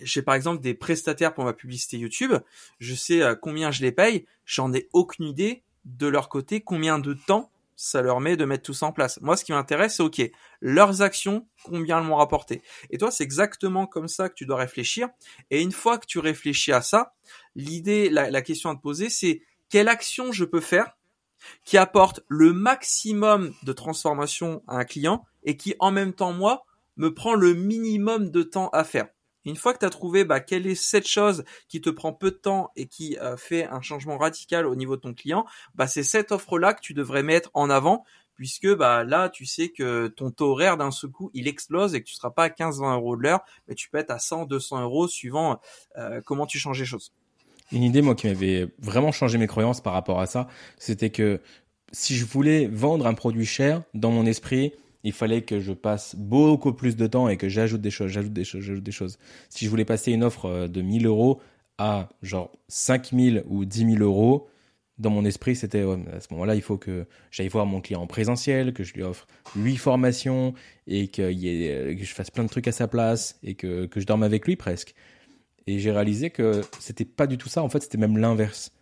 j'ai 0.00 0.22
par 0.22 0.34
exemple 0.34 0.60
des 0.60 0.74
prestataires 0.74 1.34
pour 1.34 1.44
ma 1.44 1.52
publicité 1.52 1.98
YouTube, 1.98 2.34
je 2.80 2.94
sais 2.94 3.22
combien 3.40 3.70
je 3.70 3.80
les 3.80 3.92
paye, 3.92 4.26
j'en 4.44 4.72
ai 4.74 4.88
aucune 4.92 5.26
idée 5.26 5.62
de 5.86 6.06
leur 6.06 6.28
côté 6.28 6.60
combien 6.60 6.98
de 6.98 7.14
temps 7.14 7.50
ça 7.76 8.00
leur 8.00 8.20
met 8.20 8.36
de 8.36 8.44
mettre 8.44 8.64
tout 8.64 8.72
ça 8.72 8.86
en 8.86 8.92
place. 8.92 9.20
Moi, 9.20 9.36
ce 9.36 9.44
qui 9.44 9.52
m'intéresse, 9.52 9.96
c'est 9.96 10.02
OK, 10.02 10.20
leurs 10.60 11.02
actions, 11.02 11.46
combien 11.62 11.98
elles 11.98 12.04
m'ont 12.04 12.16
rapporté. 12.16 12.62
Et 12.90 12.98
toi, 12.98 13.10
c'est 13.10 13.22
exactement 13.22 13.86
comme 13.86 14.08
ça 14.08 14.28
que 14.30 14.34
tu 14.34 14.46
dois 14.46 14.56
réfléchir. 14.56 15.08
Et 15.50 15.60
une 15.60 15.72
fois 15.72 15.98
que 15.98 16.06
tu 16.06 16.18
réfléchis 16.18 16.72
à 16.72 16.80
ça, 16.80 17.14
l'idée, 17.54 18.08
la, 18.08 18.42
question 18.42 18.70
à 18.70 18.74
te 18.74 18.80
poser, 18.80 19.10
c'est 19.10 19.42
quelle 19.68 19.88
action 19.88 20.32
je 20.32 20.44
peux 20.44 20.60
faire 20.60 20.95
qui 21.64 21.78
apporte 21.78 22.20
le 22.28 22.52
maximum 22.52 23.54
de 23.62 23.72
transformation 23.72 24.62
à 24.66 24.78
un 24.78 24.84
client 24.84 25.24
et 25.44 25.56
qui, 25.56 25.74
en 25.78 25.90
même 25.90 26.12
temps, 26.12 26.32
moi, 26.32 26.64
me 26.96 27.12
prend 27.12 27.34
le 27.34 27.54
minimum 27.54 28.30
de 28.30 28.42
temps 28.42 28.68
à 28.70 28.84
faire. 28.84 29.08
Une 29.44 29.56
fois 29.56 29.72
que 29.72 29.78
tu 29.78 29.84
as 29.84 29.90
trouvé 29.90 30.24
bah, 30.24 30.40
quelle 30.40 30.66
est 30.66 30.74
cette 30.74 31.06
chose 31.06 31.44
qui 31.68 31.80
te 31.80 31.88
prend 31.88 32.12
peu 32.12 32.32
de 32.32 32.36
temps 32.36 32.72
et 32.74 32.86
qui 32.86 33.16
euh, 33.18 33.36
fait 33.36 33.64
un 33.64 33.80
changement 33.80 34.18
radical 34.18 34.66
au 34.66 34.74
niveau 34.74 34.96
de 34.96 35.02
ton 35.02 35.14
client, 35.14 35.46
bah, 35.76 35.86
c'est 35.86 36.02
cette 36.02 36.32
offre-là 36.32 36.74
que 36.74 36.80
tu 36.80 36.94
devrais 36.94 37.22
mettre 37.22 37.50
en 37.54 37.70
avant 37.70 38.04
puisque 38.34 38.68
bah 38.74 39.02
là 39.02 39.30
tu 39.30 39.46
sais 39.46 39.70
que 39.70 40.08
ton 40.08 40.30
taux 40.30 40.50
horaire 40.50 40.76
d'un 40.76 40.90
seul 40.90 41.10
il 41.32 41.48
explose 41.48 41.94
et 41.94 42.00
que 42.00 42.06
tu 42.06 42.14
seras 42.14 42.30
pas 42.30 42.44
à 42.44 42.48
15-20 42.48 42.94
euros 42.96 43.16
de 43.16 43.22
l'heure, 43.22 43.40
mais 43.66 43.74
tu 43.74 43.88
peux 43.88 43.98
être 43.98 44.10
à 44.10 44.18
100-200 44.18 44.82
euros 44.82 45.08
suivant 45.08 45.60
euh, 45.96 46.20
comment 46.24 46.46
tu 46.46 46.58
changes 46.58 46.78
les 46.78 46.84
choses. 46.84 47.12
Une 47.72 47.82
idée 47.82 48.02
moi 48.02 48.14
qui 48.14 48.26
m'avait 48.26 48.68
vraiment 48.78 49.12
changé 49.12 49.38
mes 49.38 49.46
croyances 49.46 49.80
par 49.80 49.92
rapport 49.92 50.20
à 50.20 50.26
ça, 50.26 50.48
c'était 50.78 51.10
que 51.10 51.40
si 51.92 52.14
je 52.14 52.24
voulais 52.24 52.66
vendre 52.66 53.06
un 53.06 53.14
produit 53.14 53.46
cher, 53.46 53.82
dans 53.94 54.10
mon 54.10 54.26
esprit, 54.26 54.72
il 55.04 55.12
fallait 55.12 55.42
que 55.42 55.60
je 55.60 55.72
passe 55.72 56.16
beaucoup 56.16 56.72
plus 56.72 56.96
de 56.96 57.06
temps 57.06 57.28
et 57.28 57.36
que 57.36 57.48
j'ajoute 57.48 57.80
des 57.80 57.90
choses, 57.90 58.10
j'ajoute 58.10 58.32
des 58.32 58.92
choses. 58.92 59.18
Si 59.48 59.64
je 59.64 59.70
voulais 59.70 59.84
passer 59.84 60.12
une 60.12 60.24
offre 60.24 60.46
euh, 60.46 60.68
de 60.68 60.82
1000 60.82 61.06
euros 61.06 61.40
à 61.78 62.08
genre 62.22 62.50
5000 62.68 63.44
ou 63.46 63.64
10 63.64 63.92
000 63.92 64.02
euros, 64.02 64.48
dans 64.98 65.10
mon 65.10 65.24
esprit, 65.24 65.54
c'était 65.54 65.82
à 65.82 66.20
ce 66.20 66.28
moment-là, 66.30 66.54
il 66.54 66.62
faut 66.62 66.78
que 66.78 67.06
j'aille 67.30 67.48
voir 67.48 67.66
mon 67.66 67.80
client 67.80 68.00
en 68.00 68.06
présentiel, 68.06 68.72
que 68.72 68.82
je 68.82 68.94
lui 68.94 69.02
offre 69.02 69.26
huit 69.54 69.76
formations 69.76 70.54
et 70.86 71.08
que, 71.08 71.22
ait, 71.22 71.96
que 71.96 72.04
je 72.04 72.14
fasse 72.14 72.30
plein 72.30 72.44
de 72.44 72.48
trucs 72.48 72.66
à 72.66 72.72
sa 72.72 72.88
place 72.88 73.38
et 73.42 73.54
que, 73.54 73.86
que 73.86 74.00
je 74.00 74.06
dorme 74.06 74.22
avec 74.22 74.46
lui 74.46 74.56
presque. 74.56 74.94
Et 75.66 75.78
j'ai 75.78 75.90
réalisé 75.90 76.30
que 76.30 76.62
c'était 76.78 77.04
pas 77.04 77.26
du 77.26 77.38
tout 77.38 77.48
ça. 77.48 77.62
En 77.62 77.68
fait, 77.68 77.82
c'était 77.82 77.98
même 77.98 78.18
l'inverse. 78.18 78.72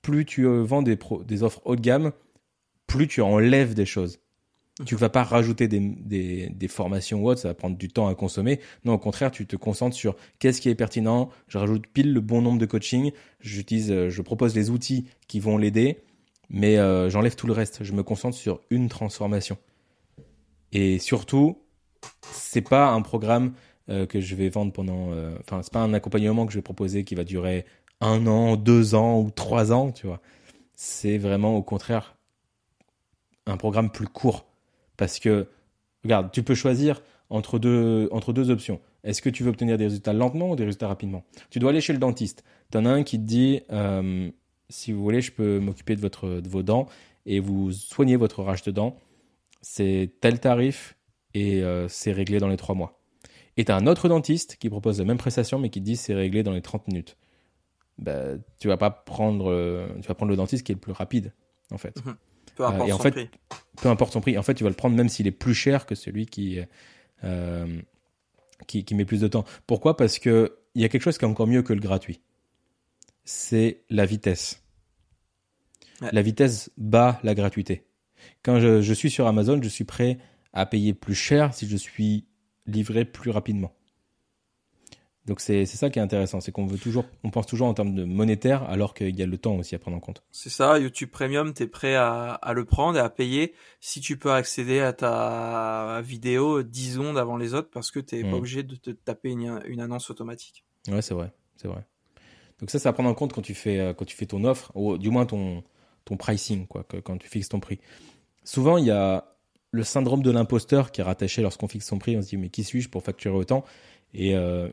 Plus 0.00 0.24
tu 0.24 0.46
euh, 0.46 0.62
vends 0.62 0.82
des, 0.82 0.96
offres 1.42 1.60
haut 1.64 1.76
de 1.76 1.80
gamme, 1.80 2.12
plus 2.86 3.06
tu 3.06 3.20
enlèves 3.20 3.74
des 3.74 3.86
choses. 3.86 4.18
Tu 4.86 4.96
vas 4.96 5.10
pas 5.10 5.22
rajouter 5.22 5.68
des, 5.68 6.68
formations 6.68 7.22
ou 7.22 7.28
autre, 7.28 7.40
ça 7.40 7.48
va 7.48 7.54
prendre 7.54 7.76
du 7.76 7.88
temps 7.88 8.08
à 8.08 8.14
consommer. 8.14 8.58
Non, 8.84 8.94
au 8.94 8.98
contraire, 8.98 9.30
tu 9.30 9.46
te 9.46 9.54
concentres 9.54 9.94
sur 9.94 10.16
qu'est-ce 10.38 10.62
qui 10.62 10.70
est 10.70 10.74
pertinent. 10.74 11.28
Je 11.46 11.58
rajoute 11.58 11.86
pile 11.86 12.12
le 12.12 12.20
bon 12.20 12.40
nombre 12.40 12.58
de 12.58 12.66
coaching. 12.66 13.12
J'utilise, 13.40 13.92
euh, 13.92 14.08
je 14.08 14.22
propose 14.22 14.54
les 14.54 14.70
outils 14.70 15.06
qui 15.28 15.40
vont 15.40 15.58
l'aider, 15.58 15.98
mais 16.48 16.78
euh, 16.78 17.10
j'enlève 17.10 17.36
tout 17.36 17.46
le 17.46 17.52
reste. 17.52 17.84
Je 17.84 17.92
me 17.92 18.02
concentre 18.02 18.36
sur 18.36 18.60
une 18.70 18.88
transformation. 18.88 19.58
Et 20.72 20.98
surtout, 20.98 21.58
c'est 22.22 22.62
pas 22.62 22.88
un 22.88 23.02
programme 23.02 23.52
euh, 23.88 24.06
que 24.06 24.20
je 24.20 24.34
vais 24.36 24.48
vendre 24.48 24.72
pendant. 24.72 25.12
Euh, 25.12 25.36
enfin, 25.40 25.60
c'est 25.62 25.72
pas 25.72 25.80
un 25.80 25.92
accompagnement 25.92 26.46
que 26.46 26.52
je 26.52 26.58
vais 26.58 26.62
proposer 26.62 27.02
qui 27.04 27.14
va 27.16 27.24
durer 27.24 27.66
un 28.00 28.26
an, 28.26 28.56
deux 28.56 28.94
ans 28.94 29.20
ou 29.20 29.30
trois 29.30 29.72
ans, 29.72 29.90
tu 29.90 30.06
vois. 30.06 30.20
C'est 30.74 31.18
vraiment 31.18 31.56
au 31.56 31.62
contraire 31.62 32.16
un 33.46 33.56
programme 33.56 33.90
plus 33.90 34.06
court 34.06 34.46
parce 34.96 35.18
que, 35.18 35.48
regarde, 36.04 36.30
tu 36.30 36.44
peux 36.44 36.54
choisir 36.54 37.02
entre 37.28 37.58
deux, 37.58 38.08
entre 38.12 38.32
deux 38.32 38.50
options. 38.50 38.80
Est-ce 39.02 39.20
que 39.20 39.30
tu 39.30 39.42
veux 39.42 39.50
obtenir 39.50 39.78
des 39.78 39.84
résultats 39.84 40.12
lentement 40.12 40.50
ou 40.52 40.56
des 40.56 40.64
résultats 40.64 40.86
rapidement? 40.86 41.24
Tu 41.50 41.58
dois 41.58 41.70
aller 41.70 41.80
chez 41.80 41.92
le 41.92 41.98
dentiste. 41.98 42.44
Tu 42.70 42.78
en 42.78 42.84
as 42.84 42.90
un 42.90 43.02
qui 43.02 43.18
te 43.18 43.24
dit, 43.24 43.62
euh, 43.72 44.30
si 44.68 44.92
vous 44.92 45.02
voulez, 45.02 45.20
je 45.20 45.32
peux 45.32 45.58
m'occuper 45.58 45.96
de, 45.96 46.40
de 46.40 46.48
vos 46.48 46.62
dents 46.62 46.86
et 47.26 47.40
vous 47.40 47.72
soigner 47.72 48.14
votre 48.14 48.44
rage 48.44 48.62
de 48.62 48.70
dents. 48.70 48.96
C'est 49.60 50.12
tel 50.20 50.38
tarif 50.38 50.96
et 51.34 51.62
c'est 51.88 52.12
réglé 52.12 52.38
dans 52.38 52.48
les 52.48 52.56
trois 52.56 52.74
mois. 52.74 53.01
Et 53.56 53.64
tu 53.64 53.72
as 53.72 53.76
un 53.76 53.86
autre 53.86 54.08
dentiste 54.08 54.56
qui 54.56 54.70
propose 54.70 54.98
la 54.98 55.04
même 55.04 55.18
prestation 55.18 55.58
mais 55.58 55.70
qui 55.70 55.80
dit 55.80 55.96
c'est 55.96 56.14
réglé 56.14 56.42
dans 56.42 56.52
les 56.52 56.62
30 56.62 56.88
minutes. 56.88 57.16
Bah, 57.98 58.34
tu 58.58 58.68
vas 58.68 58.76
pas 58.76 58.90
prendre, 58.90 59.50
euh, 59.50 59.86
tu 60.00 60.08
vas 60.08 60.14
prendre 60.14 60.30
le 60.30 60.36
dentiste 60.36 60.64
qui 60.64 60.72
est 60.72 60.74
le 60.74 60.80
plus 60.80 60.92
rapide, 60.92 61.32
en 61.70 61.78
fait. 61.78 62.04
Mhm. 62.04 62.16
Peu 62.56 62.64
importe 62.64 62.88
euh, 62.88 62.92
son 62.92 62.98
prix. 62.98 63.30
Peu 63.76 63.88
importe 63.88 64.12
son 64.12 64.20
prix. 64.20 64.38
En 64.38 64.42
fait, 64.42 64.54
tu 64.54 64.64
vas 64.64 64.70
le 64.70 64.76
prendre 64.76 64.96
même 64.96 65.08
s'il 65.08 65.26
est 65.26 65.32
plus 65.32 65.54
cher 65.54 65.86
que 65.86 65.94
celui 65.94 66.26
qui, 66.26 66.58
euh, 67.24 67.80
qui, 68.66 68.94
met 68.94 69.04
plus 69.04 69.20
de 69.20 69.28
temps. 69.28 69.44
Pourquoi? 69.66 69.96
Parce 69.96 70.18
qu'il 70.18 70.50
y 70.74 70.84
a 70.84 70.88
quelque 70.88 71.02
chose 71.02 71.18
qui 71.18 71.24
est 71.24 71.28
encore 71.28 71.46
mieux 71.46 71.62
que 71.62 71.72
le 71.72 71.80
gratuit. 71.80 72.20
C'est 73.24 73.84
la 73.88 74.04
vitesse. 74.04 74.62
La 76.00 76.20
vitesse 76.20 76.70
bat 76.76 77.20
la 77.22 77.34
gratuité. 77.34 77.86
Quand 78.42 78.58
je 78.58 78.92
suis 78.92 79.10
sur 79.10 79.28
Amazon, 79.28 79.60
je 79.62 79.68
suis 79.68 79.84
prêt 79.84 80.18
à 80.52 80.66
payer 80.66 80.94
plus 80.94 81.14
cher 81.14 81.54
si 81.54 81.68
je 81.68 81.76
suis 81.76 82.26
livré 82.66 83.04
plus 83.04 83.30
rapidement. 83.30 83.72
Donc 85.26 85.38
c'est 85.38 85.66
ça 85.66 85.88
qui 85.88 86.00
est 86.00 86.02
intéressant, 86.02 86.40
c'est 86.40 86.50
qu'on 86.50 86.66
veut 86.66 86.78
toujours, 86.78 87.04
on 87.22 87.30
pense 87.30 87.46
toujours 87.46 87.68
en 87.68 87.74
termes 87.74 87.94
de 87.94 88.02
monétaire, 88.02 88.64
alors 88.64 88.92
qu'il 88.92 89.16
y 89.16 89.22
a 89.22 89.26
le 89.26 89.38
temps 89.38 89.54
aussi 89.54 89.76
à 89.76 89.78
prendre 89.78 89.96
en 89.96 90.00
compte. 90.00 90.24
C'est 90.32 90.50
ça, 90.50 90.80
YouTube 90.80 91.10
Premium, 91.10 91.54
tu 91.54 91.62
es 91.62 91.66
prêt 91.68 91.94
à, 91.94 92.32
à, 92.32 92.52
le 92.52 92.64
prendre 92.64 92.98
et 92.98 93.00
à 93.00 93.08
payer 93.08 93.54
si 93.78 94.00
tu 94.00 94.16
peux 94.16 94.32
accéder 94.32 94.80
à 94.80 94.92
ta 94.92 96.00
vidéo 96.02 96.64
10 96.64 96.94
secondes 96.94 97.18
avant 97.18 97.36
les 97.36 97.54
autres, 97.54 97.70
parce 97.70 97.92
que 97.92 98.00
tu 98.00 98.16
n'es 98.16 98.22
pas 98.22 98.30
mm. 98.30 98.34
obligé 98.34 98.62
de 98.64 98.74
te 98.74 98.90
taper 98.90 99.30
une, 99.30 99.62
une 99.66 99.80
annonce 99.80 100.10
automatique. 100.10 100.64
Ouais, 100.88 101.02
c'est 101.02 101.14
vrai, 101.14 101.32
c'est 101.54 101.68
vrai. 101.68 101.86
Donc 102.58 102.70
ça, 102.70 102.80
c'est 102.80 102.88
à 102.88 102.92
prendre 102.92 103.08
en 103.08 103.14
compte 103.14 103.32
quand 103.32 103.42
tu 103.42 103.54
fais, 103.54 103.78
euh, 103.78 103.94
quand 103.94 104.04
tu 104.04 104.16
fais 104.16 104.26
ton 104.26 104.42
offre, 104.42 104.72
ou 104.74 104.98
du 104.98 105.10
moins 105.10 105.24
ton, 105.24 105.62
ton 106.04 106.16
pricing, 106.16 106.66
quoi, 106.66 106.84
quand 107.04 107.18
tu 107.18 107.28
fixes 107.28 107.48
ton 107.48 107.60
prix. 107.60 107.78
Souvent, 108.42 108.76
il 108.76 108.86
y 108.86 108.90
a 108.90 109.31
le 109.72 109.82
syndrome 109.82 110.22
de 110.22 110.30
l'imposteur 110.30 110.92
qui 110.92 111.00
est 111.00 111.04
rattaché 111.04 111.42
lorsqu'on 111.42 111.66
fixe 111.66 111.86
son 111.86 111.98
prix. 111.98 112.16
On 112.16 112.22
se 112.22 112.28
dit, 112.28 112.36
mais 112.36 112.50
qui 112.50 112.62
suis-je 112.62 112.88
pour 112.88 113.02
facturer 113.02 113.34
autant? 113.34 113.64
Et 114.14 114.36
euh, 114.36 114.68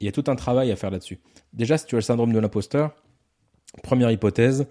il 0.00 0.06
y 0.06 0.08
a 0.08 0.12
tout 0.12 0.24
un 0.26 0.36
travail 0.36 0.72
à 0.72 0.76
faire 0.76 0.90
là-dessus. 0.90 1.18
Déjà, 1.52 1.78
si 1.78 1.86
tu 1.86 1.94
as 1.94 1.98
le 1.98 2.02
syndrome 2.02 2.32
de 2.32 2.38
l'imposteur, 2.38 2.96
première 3.82 4.10
hypothèse, 4.10 4.66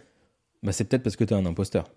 bah, 0.64 0.72
c'est 0.72 0.86
peut-être 0.86 1.04
parce 1.04 1.16
que 1.16 1.24
tu 1.24 1.34
es 1.34 1.38
un 1.38 1.46
imposteur. 1.46 1.90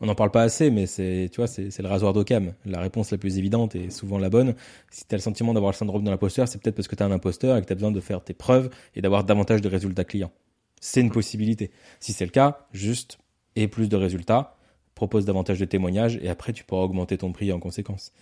On 0.00 0.06
n'en 0.06 0.14
parle 0.14 0.30
pas 0.30 0.42
assez, 0.42 0.70
mais 0.70 0.86
c'est, 0.86 1.28
tu 1.32 1.36
vois, 1.36 1.46
c'est, 1.46 1.76
le 1.78 1.88
rasoir 1.88 2.12
d'Occam. 2.12 2.52
La 2.66 2.80
réponse 2.80 3.10
la 3.10 3.18
plus 3.18 3.38
évidente 3.38 3.74
et 3.74 3.90
souvent 3.90 4.18
la 4.18 4.28
bonne. 4.28 4.54
Si 4.90 5.06
tu 5.06 5.14
as 5.14 5.18
le 5.18 5.22
sentiment 5.22 5.54
d'avoir 5.54 5.72
le 5.72 5.76
syndrome 5.76 6.04
de 6.04 6.10
l'imposteur, 6.10 6.46
c'est 6.46 6.60
peut-être 6.60 6.76
parce 6.76 6.88
que 6.88 6.94
tu 6.94 7.02
es 7.02 7.06
un 7.06 7.12
imposteur 7.12 7.56
et 7.56 7.62
que 7.62 7.66
tu 7.66 7.72
as 7.72 7.76
besoin 7.76 7.92
de 7.92 8.00
faire 8.00 8.22
tes 8.22 8.34
preuves 8.34 8.70
et 8.94 9.00
d'avoir 9.00 9.24
davantage 9.24 9.60
de 9.60 9.68
résultats 9.68 10.04
clients. 10.04 10.32
C'est 10.80 11.00
une 11.00 11.10
possibilité. 11.10 11.70
Si 12.00 12.12
c'est 12.12 12.26
le 12.26 12.30
cas, 12.30 12.66
juste 12.72 13.18
et 13.56 13.68
plus 13.68 13.88
de 13.88 13.96
résultats, 13.96 14.53
propose 14.94 15.24
davantage 15.24 15.58
de 15.58 15.64
témoignages 15.64 16.18
et 16.22 16.28
après 16.28 16.52
tu 16.52 16.64
pourras 16.64 16.82
augmenter 16.82 17.18
ton 17.18 17.32
prix 17.32 17.52
en 17.52 17.58
conséquence. 17.58 18.12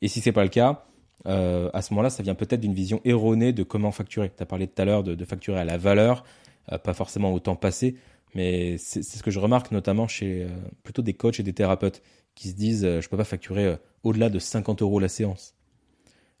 Et 0.00 0.08
si 0.08 0.20
c'est 0.20 0.32
pas 0.32 0.42
le 0.42 0.48
cas, 0.48 0.84
euh, 1.26 1.70
à 1.72 1.82
ce 1.82 1.92
moment-là, 1.92 2.10
ça 2.10 2.22
vient 2.22 2.34
peut-être 2.34 2.60
d'une 2.60 2.74
vision 2.74 3.00
erronée 3.04 3.52
de 3.52 3.62
comment 3.62 3.92
facturer. 3.92 4.30
Tu 4.36 4.42
as 4.42 4.46
parlé 4.46 4.66
tout 4.66 4.80
à 4.80 4.84
l'heure 4.84 5.02
de, 5.02 5.24
facturer 5.24 5.60
à 5.60 5.64
la 5.64 5.78
valeur, 5.78 6.24
euh, 6.72 6.78
pas 6.78 6.94
forcément 6.94 7.32
au 7.32 7.38
temps 7.38 7.56
passé, 7.56 7.96
mais 8.34 8.78
c'est 8.78 9.02
ce 9.02 9.22
que 9.22 9.30
je 9.30 9.38
remarque 9.38 9.70
notamment 9.70 10.08
chez 10.08 10.44
euh, 10.44 10.48
plutôt 10.82 11.02
des 11.02 11.14
coachs 11.14 11.38
et 11.38 11.42
des 11.42 11.52
thérapeutes 11.52 12.02
qui 12.34 12.48
se 12.48 12.54
disent 12.54 13.00
je 13.00 13.08
peux 13.08 13.16
pas 13.18 13.24
facturer 13.24 13.76
au-delà 14.04 14.30
de 14.30 14.38
50 14.38 14.80
euros 14.80 14.98
la 14.98 15.08
séance. 15.08 15.54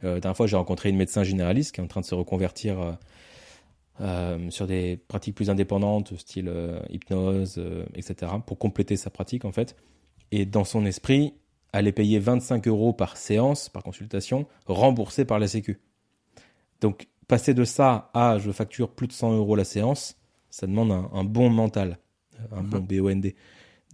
la 0.02 0.20
dernière 0.20 0.36
fois, 0.36 0.46
j'ai 0.46 0.56
rencontré 0.56 0.88
une 0.88 0.96
médecin 0.96 1.22
généraliste 1.22 1.74
qui 1.74 1.82
est 1.82 1.84
en 1.84 1.86
train 1.86 2.00
de 2.00 2.06
se 2.06 2.14
reconvertir 2.14 2.96
sur 4.50 4.66
des 4.66 4.96
pratiques 4.96 5.34
plus 5.34 5.50
indépendantes, 5.50 6.16
style 6.18 6.52
hypnose, 6.90 7.62
etc., 7.94 8.32
pour 8.46 8.58
compléter 8.58 8.96
sa 8.96 9.10
pratique 9.10 9.44
en 9.44 9.52
fait. 9.52 9.76
Et 10.32 10.46
dans 10.46 10.64
son 10.64 10.84
esprit, 10.86 11.34
allait 11.72 11.92
payer 11.92 12.18
25 12.18 12.68
euros 12.68 12.92
par 12.92 13.16
séance, 13.16 13.68
par 13.68 13.82
consultation, 13.82 14.46
remboursé 14.66 15.24
par 15.24 15.38
la 15.38 15.48
Sécu. 15.48 15.80
Donc, 16.80 17.08
passer 17.28 17.54
de 17.54 17.64
ça 17.64 18.10
à 18.14 18.38
je 18.38 18.50
facture 18.50 18.90
plus 18.90 19.06
de 19.06 19.12
100 19.12 19.32
euros 19.32 19.56
la 19.56 19.64
séance, 19.64 20.16
ça 20.50 20.66
demande 20.66 20.92
un, 20.92 21.24
bon 21.24 21.48
mental, 21.48 21.98
un 22.50 22.62
bon. 22.62 22.80
BOND. 22.80 23.32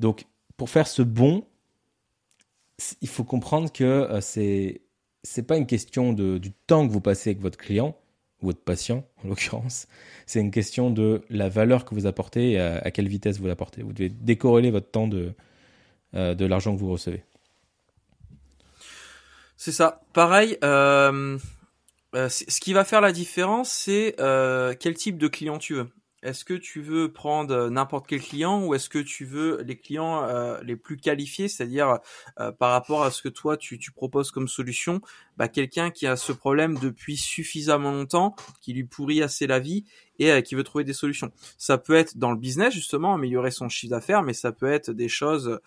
Donc, 0.01 0.27
pour 0.57 0.71
faire 0.71 0.89
ce 0.89 1.03
bon, 1.03 1.45
il 3.01 3.09
faut 3.09 3.25
comprendre 3.25 3.71
que 3.73 3.85
euh, 3.85 4.21
c'est 4.21 4.83
c'est 5.25 5.43
pas 5.43 5.57
une 5.57 5.67
question 5.67 6.13
de, 6.13 6.39
du 6.39 6.53
temps 6.53 6.87
que 6.87 6.93
vous 6.93 7.01
passez 7.01 7.31
avec 7.31 7.43
votre 7.43 7.59
client, 7.59 7.97
votre 8.41 8.61
patient 8.61 9.05
en 9.25 9.29
l'occurrence, 9.29 9.89
c'est 10.27 10.41
une 10.41 10.51
question 10.51 10.91
de 10.91 11.23
la 11.31 11.49
valeur 11.49 11.85
que 11.85 11.95
vous 11.95 12.07
apportez 12.07 12.53
et 12.53 12.61
à, 12.61 12.91
quelle 12.91 13.09
vitesse 13.09 13.39
vous 13.39 13.47
l'apportez. 13.47 13.83
Vous 13.83 13.93
devez 13.93 14.09
décorréler 14.09 14.71
votre 14.71 14.91
temps 14.91 15.09
de, 15.09 15.33
euh, 16.15 16.35
l'argent 16.49 16.75
que 16.75 16.81
vous 16.81 16.93
recevez. 16.93 17.25
C'est 19.57 19.73
ça. 19.73 20.03
Pareil, 20.13 20.57
euh, 20.63 21.37
euh 22.15 22.29
ce 22.29 22.61
qui 22.61 22.73
va 22.73 22.85
faire 22.85 23.01
la 23.01 23.13
différence, 23.13 23.71
c'est 23.71 24.15
quel 24.79 24.95
type 24.95 25.19
de 25.19 25.29
client 25.29 25.59
tu 25.59 25.75
veux. 25.75 25.89
Est-ce 26.23 26.45
que 26.45 26.55
tu 26.55 26.83
veux 26.83 27.13
prendre 27.13 27.69
n'importe 27.69 28.07
quel 28.07 28.21
client 28.21 28.65
ou 28.65 28.75
est-ce 28.75 28.89
que 28.89 28.99
tu 28.99 29.25
veux 29.25 29.63
les 29.63 29.79
clients 29.79 30.27
les 30.63 30.77
plus 30.77 30.97
qualifiés, 30.97 31.49
c'est-à-dire 31.49 31.99
par 32.59 32.73
rapport 32.73 33.03
à 33.05 33.11
ce 33.11 33.23
que 33.23 33.29
toi 33.29 33.57
tu, 33.57 33.79
proposes 33.93 34.31
comme 34.31 34.49
solution, 34.49 35.01
bah, 35.37 35.49
quelqu'un 35.49 35.91
qui 35.91 36.07
a 36.07 36.17
ce 36.17 36.33
problème 36.33 36.79
depuis 36.79 37.17
suffisamment 37.17 37.93
longtemps, 37.93 38.35
qui 38.61 38.73
lui 38.73 38.85
pourrit 38.85 39.23
assez 39.23 39.47
la 39.47 39.59
vie 39.59 39.85
et 40.19 40.43
qui 40.43 40.57
veut 40.57 40.65
trouver 40.65 40.85
des 40.85 40.93
solutions. 40.93 41.31
Ça 41.57 41.79
peut 41.79 41.95
être 41.95 42.19
dans 42.19 42.33
le 42.33 42.39
business 42.39 42.75
justement, 42.75 43.15
améliorer 43.15 43.53
son 43.53 43.69
chiffre 43.69 43.91
d'affaires, 43.91 44.23
mais 44.23 44.33
ça 44.33 44.51
peut 44.53 44.71
être 44.71 44.91
des 44.91 45.09
choses 45.09 45.61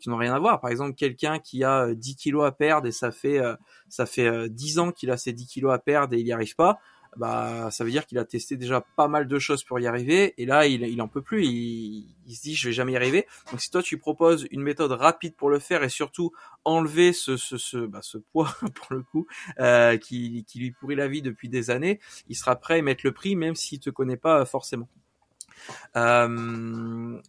qui 0.00 0.10
n'ont 0.10 0.18
rien 0.18 0.34
à 0.34 0.38
voir. 0.38 0.60
Par 0.60 0.70
exemple, 0.70 0.94
quelqu'un 0.94 1.38
qui 1.38 1.64
a 1.64 1.94
10 1.94 2.16
kilos 2.16 2.44
à 2.44 2.52
perdre 2.52 2.86
et 2.86 2.92
ça 2.92 3.10
fait 3.12 3.40
ça 3.88 4.04
fait 4.06 4.48
10 4.50 4.78
ans 4.78 4.92
qu'il 4.92 5.10
a 5.10 5.16
ces 5.16 5.32
10 5.32 5.46
kilos 5.46 5.72
à 5.72 5.78
perdre 5.78 6.14
et 6.14 6.18
il 6.18 6.24
n'y 6.24 6.32
arrive 6.32 6.54
pas 6.54 6.78
bah 7.16 7.70
ça 7.70 7.84
veut 7.84 7.90
dire 7.90 8.06
qu'il 8.06 8.18
a 8.18 8.24
testé 8.24 8.56
déjà 8.56 8.80
pas 8.80 9.08
mal 9.08 9.26
de 9.26 9.38
choses 9.38 9.64
pour 9.64 9.80
y 9.80 9.86
arriver 9.86 10.34
et 10.40 10.46
là 10.46 10.66
il, 10.66 10.82
il 10.82 11.00
en 11.02 11.08
peut 11.08 11.22
plus 11.22 11.44
il, 11.46 12.06
se 12.28 12.42
dit 12.42 12.54
je 12.54 12.68
vais 12.68 12.72
jamais 12.72 12.92
y 12.92 12.96
arriver. 12.96 13.26
Donc 13.50 13.60
si 13.60 13.70
toi 13.70 13.82
tu 13.82 13.98
proposes 13.98 14.46
une 14.50 14.62
méthode 14.62 14.92
rapide 14.92 15.34
pour 15.36 15.50
le 15.50 15.58
faire 15.58 15.82
et 15.82 15.88
surtout 15.88 16.32
enlever 16.64 17.12
ce 17.12 17.36
ce 17.36 17.56
ce, 17.56 17.78
bah, 17.78 18.00
ce 18.02 18.18
poids 18.18 18.54
pour 18.74 18.88
le 18.90 19.02
coup 19.02 19.26
euh, 19.60 19.96
qui, 19.96 20.44
qui 20.44 20.58
lui 20.58 20.72
pourrit 20.72 20.96
la 20.96 21.08
vie 21.08 21.22
depuis 21.22 21.48
des 21.48 21.70
années 21.70 22.00
il 22.28 22.36
sera 22.36 22.56
prêt 22.56 22.78
à 22.78 22.82
mettre 22.82 23.02
le 23.04 23.12
prix 23.12 23.36
même 23.36 23.54
s'il 23.54 23.80
te 23.80 23.90
connaît 23.90 24.16
pas 24.16 24.44
forcément. 24.44 24.88
Euh, 25.96 27.20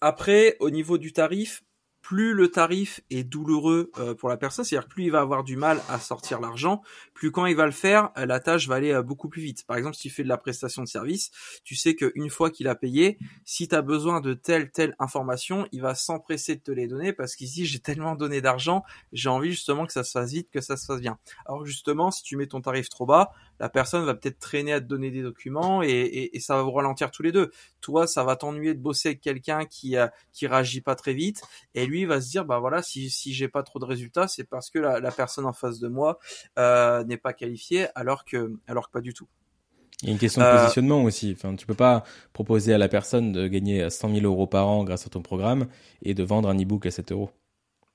après 0.00 0.56
au 0.60 0.70
niveau 0.70 0.98
du 0.98 1.12
tarif 1.12 1.62
plus 2.10 2.34
le 2.34 2.50
tarif 2.50 3.00
est 3.10 3.22
douloureux 3.22 3.92
euh, 3.98 4.16
pour 4.16 4.28
la 4.28 4.36
personne, 4.36 4.64
c'est-à-dire 4.64 4.88
plus 4.88 5.04
il 5.04 5.10
va 5.12 5.20
avoir 5.20 5.44
du 5.44 5.54
mal 5.54 5.80
à 5.88 6.00
sortir 6.00 6.40
l'argent, 6.40 6.82
plus 7.14 7.30
quand 7.30 7.46
il 7.46 7.54
va 7.54 7.66
le 7.66 7.70
faire, 7.70 8.10
euh, 8.18 8.26
la 8.26 8.40
tâche 8.40 8.66
va 8.66 8.74
aller 8.74 8.90
euh, 8.90 9.00
beaucoup 9.00 9.28
plus 9.28 9.40
vite. 9.42 9.64
Par 9.64 9.76
exemple, 9.76 9.94
si 9.94 10.08
tu 10.08 10.10
fais 10.10 10.24
de 10.24 10.28
la 10.28 10.36
prestation 10.36 10.82
de 10.82 10.88
service, 10.88 11.30
tu 11.62 11.76
sais 11.76 11.94
qu'une 11.94 12.28
fois 12.28 12.50
qu'il 12.50 12.66
a 12.66 12.74
payé, 12.74 13.16
si 13.44 13.68
tu 13.68 13.76
as 13.76 13.82
besoin 13.82 14.20
de 14.20 14.34
telle 14.34 14.72
telle 14.72 14.96
information, 14.98 15.68
il 15.70 15.82
va 15.82 15.94
s'empresser 15.94 16.56
de 16.56 16.60
te 16.60 16.72
les 16.72 16.88
donner 16.88 17.12
parce 17.12 17.36
qu'il 17.36 17.46
dit 17.46 17.64
j'ai 17.64 17.78
tellement 17.78 18.16
donné 18.16 18.40
d'argent, 18.40 18.82
j'ai 19.12 19.28
envie 19.28 19.52
justement 19.52 19.86
que 19.86 19.92
ça 19.92 20.02
se 20.02 20.10
fasse 20.10 20.32
vite, 20.32 20.50
que 20.50 20.60
ça 20.60 20.76
se 20.76 20.86
fasse 20.86 21.00
bien. 21.00 21.16
Alors 21.46 21.64
justement, 21.64 22.10
si 22.10 22.24
tu 22.24 22.36
mets 22.36 22.48
ton 22.48 22.60
tarif 22.60 22.88
trop 22.88 23.06
bas, 23.06 23.30
la 23.60 23.68
personne 23.68 24.04
va 24.04 24.14
peut-être 24.14 24.38
traîner 24.38 24.72
à 24.72 24.80
te 24.80 24.86
donner 24.86 25.10
des 25.10 25.22
documents 25.22 25.82
et, 25.82 26.30
ça 26.40 26.56
va 26.56 26.62
vous 26.62 26.72
ralentir 26.72 27.10
tous 27.10 27.22
les 27.22 27.32
deux. 27.32 27.50
Toi, 27.80 28.06
ça 28.06 28.24
va 28.24 28.34
t'ennuyer 28.34 28.74
de 28.74 28.80
bosser 28.80 29.10
avec 29.10 29.20
quelqu'un 29.20 29.66
qui 29.66 29.96
qui 30.32 30.46
réagit 30.46 30.80
pas 30.80 30.94
très 30.94 31.12
vite 31.12 31.42
et 31.74 31.86
lui 31.86 32.06
va 32.06 32.20
se 32.20 32.30
dire 32.30 32.44
bah 32.44 32.58
voilà 32.58 32.82
si 32.82 33.10
si 33.10 33.34
j'ai 33.34 33.48
pas 33.48 33.62
trop 33.62 33.78
de 33.78 33.84
résultats 33.84 34.26
c'est 34.26 34.44
parce 34.44 34.70
que 34.70 34.78
la, 34.78 35.10
personne 35.10 35.44
en 35.44 35.52
face 35.52 35.78
de 35.78 35.88
moi 35.88 36.18
euh, 36.58 37.04
n'est 37.04 37.18
pas 37.18 37.32
qualifiée 37.32 37.88
alors 37.94 38.24
que 38.24 38.54
alors 38.66 38.88
que 38.88 38.92
pas 38.92 39.00
du 39.00 39.12
tout. 39.12 39.28
Il 40.02 40.06
y 40.06 40.08
a 40.10 40.12
une 40.12 40.18
question 40.18 40.40
de 40.40 40.46
euh, 40.46 40.56
positionnement 40.56 41.02
aussi. 41.04 41.36
Enfin, 41.36 41.54
tu 41.56 41.66
peux 41.66 41.74
pas 41.74 42.04
proposer 42.32 42.72
à 42.72 42.78
la 42.78 42.88
personne 42.88 43.32
de 43.32 43.46
gagner 43.48 43.90
100 43.90 44.14
000 44.14 44.24
euros 44.24 44.46
par 44.46 44.66
an 44.66 44.82
grâce 44.82 45.06
à 45.06 45.10
ton 45.10 45.20
programme 45.20 45.66
et 46.02 46.14
de 46.14 46.22
vendre 46.22 46.48
un 46.48 46.58
e-book 46.58 46.86
à 46.86 46.90
7 46.90 47.12
euros. 47.12 47.30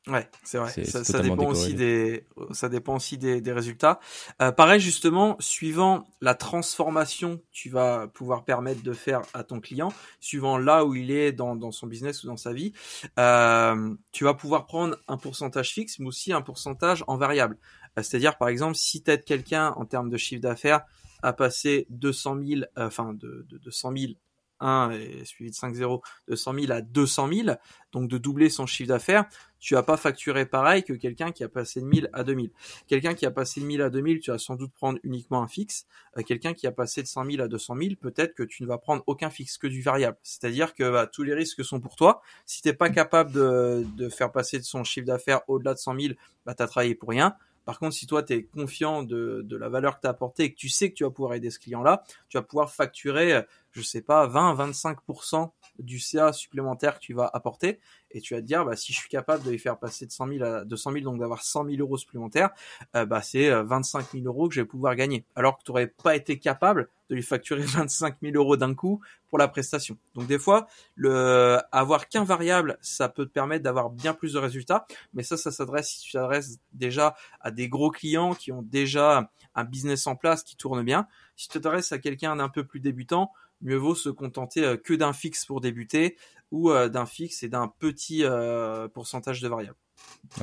Ouais, 0.07 0.29
c'est 0.43 0.59
vrai. 0.59 0.71
Ça, 0.85 1.03
ça, 1.03 1.19
dépend 1.19 1.47
aussi 1.47 1.73
des, 1.73 2.27
ça 2.51 2.69
dépend 2.69 2.95
aussi 2.95 3.17
des, 3.17 3.41
des 3.41 3.51
résultats. 3.51 3.99
Euh, 4.39 4.51
pareil, 4.51 4.79
justement, 4.79 5.35
suivant 5.39 6.07
la 6.21 6.35
transformation 6.35 7.37
que 7.37 7.43
tu 7.51 7.69
vas 7.69 8.07
pouvoir 8.07 8.45
permettre 8.45 8.83
de 8.83 8.93
faire 8.93 9.23
à 9.33 9.43
ton 9.43 9.59
client, 9.59 9.91
suivant 10.19 10.59
là 10.59 10.85
où 10.85 10.93
il 10.93 11.09
est 11.09 11.31
dans, 11.31 11.55
dans 11.55 11.71
son 11.71 11.87
business 11.87 12.23
ou 12.23 12.27
dans 12.27 12.37
sa 12.37 12.53
vie, 12.53 12.71
euh, 13.17 13.95
tu 14.11 14.25
vas 14.25 14.35
pouvoir 14.35 14.67
prendre 14.67 14.95
un 15.07 15.17
pourcentage 15.17 15.71
fixe, 15.71 15.97
mais 15.97 16.05
aussi 16.05 16.31
un 16.31 16.41
pourcentage 16.41 17.03
en 17.07 17.17
variable. 17.17 17.57
Euh, 17.97 18.03
c'est-à-dire, 18.03 18.37
par 18.37 18.49
exemple, 18.49 18.75
si 18.75 19.01
tu 19.01 19.17
quelqu'un 19.17 19.73
en 19.75 19.85
termes 19.85 20.11
de 20.11 20.17
chiffre 20.17 20.41
d'affaires 20.41 20.81
à 21.23 21.33
passer 21.33 21.87
200 21.89 22.37
000, 22.45 22.61
euh, 22.77 22.87
enfin 22.87 23.13
de, 23.13 23.45
de, 23.49 23.57
de 23.57 23.71
100 23.71 23.97
000 23.97 24.13
1 24.59 24.91
et 24.91 25.25
suivi 25.25 25.51
de 25.51 25.55
5-0 25.55 26.01
de 26.27 26.35
100 26.35 26.53
000 26.53 26.71
à 26.71 26.81
200 26.81 27.29
000, 27.33 27.57
donc 27.91 28.09
de 28.09 28.17
doubler 28.17 28.49
son 28.49 28.65
chiffre 28.65 28.89
d'affaires, 28.89 29.25
tu 29.59 29.73
vas 29.73 29.83
pas 29.83 29.97
facturer 29.97 30.45
pareil 30.45 30.83
que 30.83 30.93
quelqu'un 30.93 31.31
qui 31.31 31.43
a 31.43 31.49
passé 31.49 31.81
de 31.81 31.85
1000 31.85 32.09
à 32.13 32.23
2000. 32.23 32.51
Quelqu'un 32.87 33.15
qui 33.15 33.25
a 33.25 33.31
passé 33.31 33.61
de 33.61 33.65
1000 33.65 33.81
à 33.81 33.89
2000, 33.89 34.19
tu 34.19 34.31
vas 34.31 34.37
sans 34.37 34.55
doute 34.55 34.71
prendre 34.73 34.99
uniquement 35.03 35.41
un 35.41 35.47
fixe. 35.47 35.87
Euh, 36.17 36.21
quelqu'un 36.21 36.53
qui 36.53 36.67
a 36.67 36.71
passé 36.71 37.01
de 37.01 37.07
100 37.07 37.31
000 37.31 37.41
à 37.41 37.47
200 37.47 37.75
000, 37.75 37.95
peut-être 37.99 38.35
que 38.35 38.43
tu 38.43 38.61
ne 38.61 38.67
vas 38.67 38.77
prendre 38.77 39.03
aucun 39.07 39.29
fixe 39.29 39.57
que 39.57 39.65
du 39.65 39.81
variable. 39.81 40.17
C'est-à-dire 40.21 40.75
que 40.75 40.89
bah, 40.91 41.07
tous 41.07 41.23
les 41.23 41.33
risques 41.33 41.63
sont 41.63 41.79
pour 41.79 41.95
toi. 41.95 42.21
Si 42.45 42.61
t'es 42.61 42.73
pas 42.73 42.89
capable 42.89 43.31
de, 43.31 43.85
de 43.95 44.09
faire 44.09 44.31
passer 44.31 44.59
de 44.59 44.63
son 44.63 44.83
chiffre 44.83 45.07
d'affaires 45.07 45.41
au-delà 45.47 45.73
de 45.73 45.79
100 45.79 45.99
000, 45.99 46.13
bah, 46.45 46.53
tu 46.53 46.61
as 46.61 46.67
travaillé 46.67 46.93
pour 46.93 47.09
rien. 47.09 47.35
Par 47.65 47.79
contre, 47.79 47.95
si 47.95 48.07
toi, 48.07 48.23
tu 48.23 48.33
es 48.33 48.43
confiant 48.43 49.03
de, 49.03 49.45
la 49.49 49.69
valeur 49.69 49.97
que 49.97 50.01
tu 50.01 50.07
as 50.07 50.11
apportée 50.11 50.43
et 50.43 50.53
que 50.53 50.57
tu 50.57 50.69
sais 50.69 50.89
que 50.89 50.95
tu 50.95 51.03
vas 51.03 51.09
pouvoir 51.09 51.33
aider 51.33 51.49
ce 51.49 51.59
client-là, 51.59 52.03
tu 52.29 52.37
vas 52.37 52.43
pouvoir 52.43 52.71
facturer, 52.71 53.41
je 53.71 53.81
sais 53.81 54.01
pas, 54.01 54.27
20-25% 54.27 55.51
du 55.79 55.99
CA 55.99 56.33
supplémentaire 56.33 56.95
que 56.95 56.99
tu 56.99 57.13
vas 57.13 57.29
apporter. 57.33 57.79
Et 58.11 58.21
tu 58.21 58.33
vas 58.33 58.41
te 58.41 58.45
dire, 58.45 58.63
bah, 58.65 58.75
si 58.75 58.93
je 58.93 58.99
suis 58.99 59.09
capable 59.09 59.43
de 59.43 59.51
les 59.51 59.57
faire 59.57 59.77
passer 59.77 60.05
de 60.05 60.11
100 60.11 60.27
000 60.27 60.43
à 60.43 60.63
200 60.63 60.91
000, 60.91 61.03
donc 61.03 61.19
d'avoir 61.19 61.43
100 61.43 61.65
000 61.65 61.77
euros 61.79 61.97
supplémentaires, 61.97 62.49
euh, 62.95 63.05
bah, 63.05 63.21
c'est 63.21 63.51
25 63.51 63.99
euh, 63.99 64.03
000 64.19 64.25
euros 64.25 64.47
que 64.47 64.55
je 64.55 64.61
vais 64.61 64.67
pouvoir 64.67 64.95
gagner. 64.95 65.25
Alors 65.35 65.57
que 65.57 65.63
tu 65.63 65.71
n'aurais 65.71 65.87
pas 65.87 66.15
été 66.15 66.39
capable 66.39 66.87
de 67.09 67.15
lui 67.15 67.23
facturer 67.23 67.61
25 67.65 68.17
000 68.21 68.35
euros 68.35 68.57
d'un 68.57 68.73
coup 68.73 69.01
pour 69.27 69.37
la 69.37 69.47
prestation. 69.47 69.97
Donc 70.13 70.27
des 70.27 70.39
fois, 70.39 70.67
le 70.95 71.59
avoir 71.71 72.07
qu'un 72.07 72.23
variable, 72.23 72.77
ça 72.81 73.09
peut 73.09 73.25
te 73.25 73.31
permettre 73.31 73.63
d'avoir 73.63 73.89
bien 73.89 74.13
plus 74.13 74.33
de 74.33 74.39
résultats. 74.39 74.87
Mais 75.13 75.23
ça, 75.23 75.35
ça 75.35 75.51
s'adresse 75.51 75.89
si 75.89 76.01
tu 76.01 76.11
t'adresses 76.13 76.59
déjà 76.73 77.15
à 77.41 77.51
des 77.51 77.67
gros 77.67 77.91
clients 77.91 78.33
qui 78.33 78.51
ont 78.51 78.61
déjà 78.61 79.29
un 79.55 79.63
business 79.63 80.07
en 80.07 80.15
place 80.15 80.43
qui 80.43 80.55
tourne 80.55 80.83
bien. 80.83 81.07
Si 81.35 81.49
tu 81.49 81.59
t'adresses 81.59 81.91
à 81.91 81.99
quelqu'un 81.99 82.35
d'un 82.37 82.49
peu 82.49 82.63
plus 82.63 82.79
débutant, 82.79 83.31
mieux 83.61 83.77
vaut 83.77 83.95
se 83.95 84.09
contenter 84.09 84.63
euh, 84.63 84.77
que 84.77 84.93
d'un 84.93 85.13
fixe 85.13 85.45
pour 85.45 85.61
débuter 85.61 86.17
ou 86.51 86.69
euh, 86.69 86.89
d'un 86.89 87.05
fixe 87.05 87.43
et 87.43 87.49
d'un 87.49 87.67
petit 87.67 88.23
euh, 88.23 88.87
pourcentage 88.87 89.41
de 89.41 89.47
variables. 89.47 89.77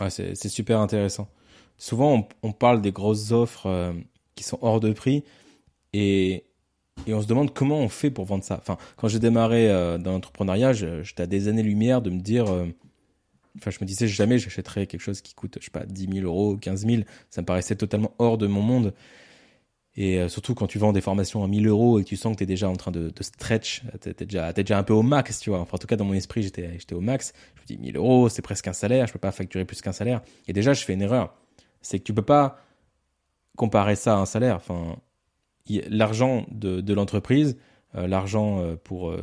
Ouais, 0.01 0.11
c'est 0.11 0.48
super 0.48 0.81
intéressant. 0.81 1.29
Souvent, 1.79 2.29
on, 2.42 2.53
parle 2.53 2.81
des 2.81 2.92
grosses 2.92 3.33
offres 3.33 3.94
qui 4.35 4.44
sont 4.44 4.59
hors 4.62 4.79
de 4.79 4.92
prix 4.92 5.25
et, 5.92 6.44
et, 7.07 7.14
on 7.14 7.20
se 7.20 7.27
demande 7.27 7.53
comment 7.53 7.79
on 7.79 7.88
fait 7.88 8.11
pour 8.11 8.25
vendre 8.25 8.44
ça. 8.44 8.57
Enfin, 8.59 8.77
quand 8.96 9.09
j'ai 9.09 9.18
démarré 9.18 9.68
dans 9.98 10.12
l'entrepreneuriat, 10.12 10.72
j'étais 10.72 11.25
à 11.25 11.27
des 11.27 11.48
années-lumière 11.48 12.01
de 12.01 12.11
me 12.11 12.20
dire. 12.20 12.44
Enfin, 13.57 13.70
je 13.70 13.79
me 13.81 13.85
disais 13.85 14.07
jamais 14.07 14.38
j'achèterais 14.38 14.87
quelque 14.87 15.01
chose 15.01 15.20
qui 15.20 15.35
coûte, 15.35 15.59
je 15.61 15.64
sais 15.64 15.70
pas, 15.70 15.85
10 15.85 16.09
000 16.20 16.27
euros, 16.27 16.57
15 16.57 16.87
000. 16.87 17.03
Ça 17.31 17.40
me 17.40 17.46
paraissait 17.46 17.77
totalement 17.77 18.14
hors 18.18 18.38
de 18.38 18.46
mon 18.46 18.62
monde. 18.62 18.94
Et 19.94 20.18
euh, 20.18 20.28
surtout 20.28 20.55
quand 20.55 20.66
tu 20.66 20.78
vends 20.78 20.92
des 20.92 21.02
formations 21.02 21.44
à 21.44 21.48
1000 21.48 21.66
euros 21.66 21.98
et 21.98 22.05
que 22.05 22.09
tu 22.09 22.16
sens 22.16 22.33
que 22.33 22.38
tu 22.38 22.44
es 22.44 22.46
déjà 22.46 22.68
en 22.68 22.76
train 22.76 22.90
de, 22.90 23.12
stretch, 23.20 23.83
tu 24.00 24.09
es, 24.09 24.14
es 24.22 24.24
déjà 24.62 24.78
un 24.78 24.83
peu 24.83 24.94
au 24.94 25.02
max, 25.02 25.40
tu 25.40 25.50
vois. 25.50 25.61
Enfin, 25.61 25.74
en 25.74 25.78
tout 25.78 25.87
cas, 25.87 25.96
dans 25.96 26.07
mon 26.07 26.14
esprit, 26.14 26.42
j'étais 26.42 26.94
au 26.94 27.00
max. 27.00 27.33
Je 27.57 27.61
me 27.61 27.66
dis 27.66 27.78
1000 27.78 27.96
euros, 27.96 28.28
c'est 28.28 28.42
presque 28.42 28.68
un 28.68 28.72
salaire, 28.72 29.07
je 29.07 29.12
peux 29.12 29.18
pas 29.18 29.33
facturer 29.33 29.64
plus 29.64 29.83
qu'un 29.83 29.92
salaire. 29.92 30.22
Et 30.48 30.52
déjà, 30.52 30.72
je 30.72 30.83
fais 30.85 30.94
une 30.94 31.02
erreur. 31.02 31.35
C'est 31.83 31.98
que 31.98 32.05
tu 32.05 32.14
peux 32.14 32.22
pas 32.22 32.59
comparer 33.57 33.96
ça 33.96 34.14
à 34.14 34.16
un 34.18 34.26
salaire. 34.26 34.57
Enfin, 34.57 34.96
l'argent 35.68 36.46
de, 36.50 36.81
de 36.81 36.94
l'entreprise, 36.94 37.59
euh, 37.94 38.07
l'argent 38.07 38.61
euh, 38.61 38.76
pour, 38.76 39.14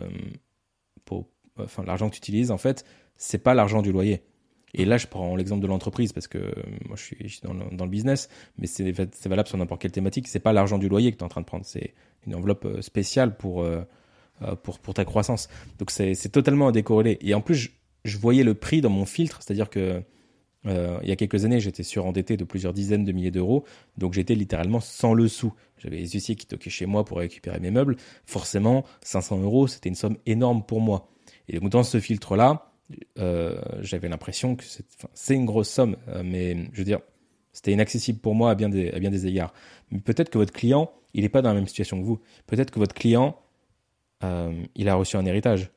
pour, 1.06 1.30
enfin, 1.58 1.84
que 1.84 2.10
tu 2.12 2.18
utilises, 2.18 2.52
en 2.52 2.60
fait, 2.60 2.86
c'est 3.18 3.40
pas 3.40 3.56
l'argent 3.56 3.82
du 3.82 3.92
loyer. 3.92 4.24
Et 4.74 4.86
là, 4.86 4.98
je 4.98 5.08
prends 5.08 5.36
l'exemple 5.36 5.62
de 5.62 5.68
l'entreprise 5.68 6.14
parce 6.14 6.28
que 6.28 6.38
euh, 6.38 6.52
moi, 6.88 6.96
je 6.96 7.04
suis, 7.04 7.42
dans, 7.44 7.54
le, 7.54 7.90
business, 7.90 8.30
mais 8.58 8.68
c'est 8.68 8.92
valable 8.92 9.48
sur 9.48 9.58
n'importe 9.58 9.82
quelle 9.82 9.92
thématique. 9.92 10.28
C'est 10.28 10.40
pas 10.40 10.54
l'argent 10.54 10.78
du 10.78 10.90
loyer 10.90 11.12
que 11.12 11.18
tu 11.18 11.22
es 11.22 11.26
en 11.26 11.30
train 11.30 11.42
de 11.42 11.46
prendre, 11.46 11.66
c'est 11.66 11.94
une 12.28 12.36
enveloppe 12.36 12.66
euh, 12.66 12.82
spéciale 12.82 13.36
pour, 13.38 13.64
euh, 13.64 13.82
pour, 14.64 14.80
pour 14.80 14.94
ta 14.94 15.06
croissance. 15.06 15.50
Donc, 15.80 15.92
c'est 15.92 16.32
totalement 16.32 16.72
décorrélé. 16.72 17.18
Et 17.22 17.34
en 17.34 17.42
plus, 17.42 17.56
je, 17.56 17.70
je, 18.06 18.18
voyais 18.18 18.44
le 18.44 18.54
prix 18.54 18.82
dans 18.82 18.90
mon 18.90 19.06
filtre, 19.06 19.42
c'est-à-dire 19.42 19.70
que 19.70 20.02
il 20.66 21.08
y 21.08 21.12
a 21.14 21.16
quelques 21.16 21.46
années, 21.46 21.62
j'étais 21.62 21.84
surendetté 21.84 22.36
de 22.36 22.44
plusieurs 22.44 22.74
dizaines 22.74 23.06
de 23.06 23.14
milliers 23.14 23.32
d'euros, 23.32 23.64
donc 23.98 24.12
j'étais 24.12 24.36
littéralement 24.36 24.82
sans 24.82 25.14
le 25.14 25.30
sou. 25.30 25.54
J'avais 25.78 25.96
les 25.96 26.10
huissiers 26.10 26.36
qui 26.36 26.46
toquaient 26.46 26.70
chez 26.70 26.86
moi 26.86 27.06
pour 27.06 27.20
récupérer 27.20 27.62
mes 27.62 27.72
meubles. 27.72 27.96
Forcément, 28.26 28.84
500 29.02 29.40
euros, 29.40 29.68
c'était 29.68 29.88
une 29.88 29.96
somme 29.96 30.18
énorme 30.26 30.62
pour 30.62 30.82
moi. 30.82 31.08
Et 31.48 31.62
donc, 31.62 31.70
dans 31.70 31.84
ce 31.84 32.02
filtre-là, 32.02 32.69
euh, 33.18 33.60
j'avais 33.82 34.10
l'impression 34.10 34.56
que 34.56 34.64
c'est 35.14 35.36
une 35.36 35.46
grosse 35.46 35.70
somme, 35.70 35.98
euh, 36.08 36.24
mais 36.24 36.56
je 36.74 36.78
veux 36.78 36.86
dire, 36.86 37.00
c'était 37.52 37.72
inaccessible 37.72 38.20
pour 38.20 38.36
moi 38.36 38.52
à 38.52 38.56
bien 38.56 38.70
des, 38.70 38.92
à 38.92 39.00
bien 39.00 39.12
des 39.12 39.28
égards. 39.28 39.54
Mais 39.92 40.00
peut-être 40.00 40.30
que 40.30 40.38
votre 40.38 40.54
client, 40.54 40.92
il 41.14 41.24
n'est 41.24 41.30
pas 41.30 41.42
dans 41.42 41.50
la 41.50 41.56
même 41.56 41.68
situation 41.68 42.00
que 42.00 42.06
vous. 42.06 42.20
Peut-être 42.48 42.72
que 42.72 42.80
votre 42.80 42.94
client, 42.94 43.40
euh, 44.24 44.64
il 44.76 44.90
a 44.90 44.96
reçu 44.96 45.18
un 45.18 45.26
héritage. 45.26 45.72